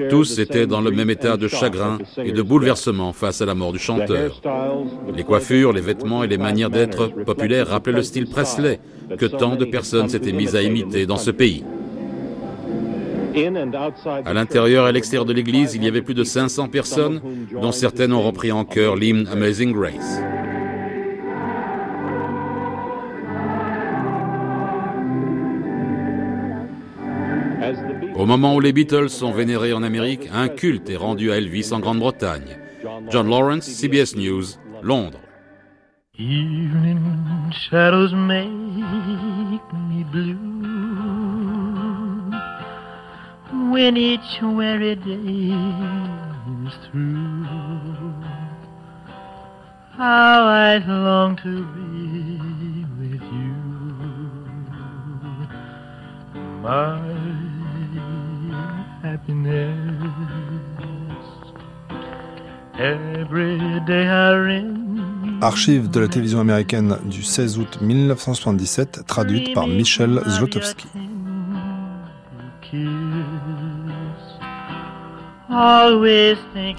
Tous 0.09 0.39
étaient 0.39 0.67
dans 0.67 0.81
le 0.81 0.91
même 0.91 1.09
état 1.09 1.37
de 1.37 1.47
chagrin 1.47 1.97
et 2.23 2.31
de 2.31 2.41
bouleversement 2.41 3.13
face 3.13 3.41
à 3.41 3.45
la 3.45 3.55
mort 3.55 3.71
du 3.71 3.79
chanteur. 3.79 4.41
Les 5.15 5.23
coiffures, 5.23 5.73
les 5.73 5.81
vêtements 5.81 6.23
et 6.23 6.27
les 6.27 6.37
manières 6.37 6.69
d'être 6.69 7.07
populaires 7.25 7.67
rappelaient 7.67 7.97
le 7.97 8.03
style 8.03 8.27
Presley 8.27 8.79
que 9.17 9.25
tant 9.25 9.55
de 9.55 9.65
personnes 9.65 10.09
s'étaient 10.09 10.31
mises 10.31 10.55
à 10.55 10.61
imiter 10.61 11.05
dans 11.05 11.17
ce 11.17 11.31
pays. 11.31 11.63
À 14.25 14.33
l'intérieur 14.33 14.85
et 14.85 14.89
à 14.89 14.91
l'extérieur 14.91 15.25
de 15.25 15.33
l'église, 15.33 15.75
il 15.75 15.83
y 15.83 15.87
avait 15.87 16.01
plus 16.01 16.13
de 16.13 16.23
500 16.23 16.67
personnes, 16.67 17.21
dont 17.53 17.71
certaines 17.71 18.11
ont 18.11 18.21
repris 18.21 18.51
en 18.51 18.65
chœur 18.65 18.95
l'hymne 18.95 19.27
Amazing 19.31 19.71
Grace. 19.71 20.19
Au 28.19 28.25
moment 28.25 28.53
où 28.53 28.59
les 28.59 28.73
Beatles 28.73 29.09
sont 29.09 29.31
vénérés 29.31 29.71
en 29.71 29.81
Amérique, 29.81 30.27
un 30.33 30.49
culte 30.49 30.89
est 30.89 30.97
rendu 30.97 31.31
à 31.31 31.37
Elvis 31.37 31.69
en 31.71 31.79
Grande-Bretagne. 31.79 32.57
John 33.09 33.29
Lawrence, 33.29 33.63
CBS 33.63 34.17
News, 34.17 34.43
Londres. 34.83 35.21
Archive 65.41 65.89
de 65.89 65.99
la 65.99 66.07
télévision 66.07 66.39
américaine 66.39 66.97
du 67.05 67.23
16 67.23 67.59
août 67.59 67.79
1977, 67.81 69.05
traduite 69.07 69.53
par 69.53 69.67
Michel 69.67 70.21
Zlotowski. 70.27 70.87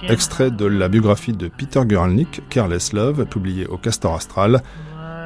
Extrait 0.07 0.51
de 0.51 0.65
la 0.65 0.87
biographie 0.87 1.33
de 1.33 1.47
Peter 1.47 1.81
Guralnick, 1.85 2.41
Careless 2.49 2.93
Love, 2.93 3.25
publiée 3.25 3.67
au 3.67 3.77
Castor 3.77 4.15
Astral. 4.15 4.61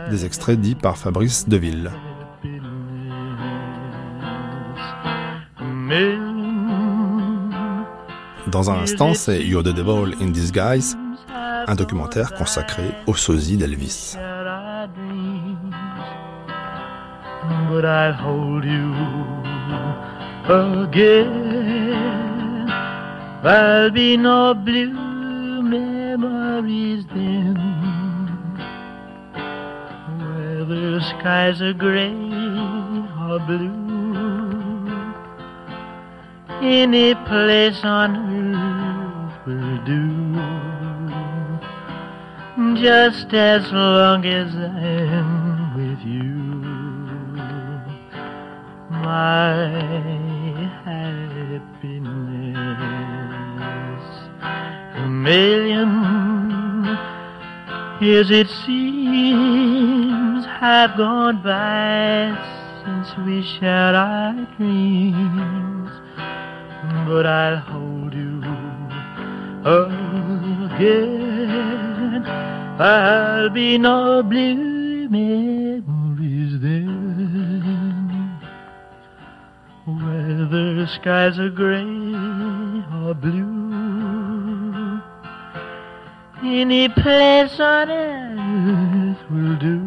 Des 0.09 0.25
extraits 0.25 0.59
dits 0.59 0.75
par 0.75 0.97
Fabrice 0.97 1.47
Deville. 1.47 1.91
Dans 8.47 8.69
un 8.69 8.75
instant, 8.75 9.13
c'est 9.13 9.41
You're 9.43 9.63
the 9.63 9.73
Devil 9.73 10.13
in 10.21 10.27
Disguise, 10.27 10.97
un 11.67 11.75
documentaire 11.75 12.33
consacré 12.33 12.83
au 13.07 13.15
sosie 13.15 13.57
d'Elvis. 13.57 14.15
But 17.69 17.85
I'll 17.85 18.13
hold 18.13 18.63
you 18.65 18.93
again? 20.47 21.25
There'll 23.43 23.91
be 23.91 24.17
no 24.17 24.53
blue 24.53 25.61
memories 25.61 27.05
then. 27.13 27.55
Where 30.19 30.65
the 30.65 31.01
skies 31.01 31.61
are 31.61 31.73
gray 31.73 32.13
or 33.29 33.39
blue. 33.39 33.85
Any 36.61 37.13
place 37.27 37.83
on 37.83 38.15
earth 38.15 38.34
do. 39.85 40.35
Just 42.81 43.33
as 43.33 43.71
long 43.71 44.25
as 44.25 44.55
I'm 44.55 45.75
with 45.75 45.99
you. 46.05 46.33
My 48.89 49.67
happiness. 50.83 52.15
A 54.95 55.07
million 55.07 56.97
years 58.01 58.31
it 58.31 58.49
seems 58.65 60.45
have 60.45 60.97
gone 60.97 61.41
by 61.43 62.33
since 62.83 63.15
we 63.25 63.43
shared 63.43 63.95
our 63.95 64.33
dreams. 64.57 65.91
But 67.07 67.25
I'll 67.27 67.61
again. 69.65 71.25
I'll 72.79 73.49
be 73.49 73.77
no 73.77 74.21
blue 74.21 75.09
memories 75.09 76.59
then. 76.61 78.39
Whether 79.85 80.75
the 80.75 80.87
skies 80.87 81.39
are 81.39 81.49
gray 81.49 81.81
or 81.81 83.13
blue, 83.15 85.01
any 86.43 86.89
place 86.89 87.59
on 87.59 87.89
earth 87.89 89.17
will 89.31 89.55
do. 89.57 89.81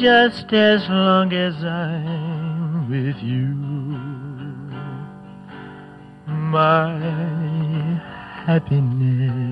Just 0.00 0.52
as 0.52 0.88
long 0.88 1.32
as 1.32 1.62
I'm 1.64 2.88
with 2.90 3.22
you, 3.22 3.65
my 6.50 8.00
happiness. 8.46 9.45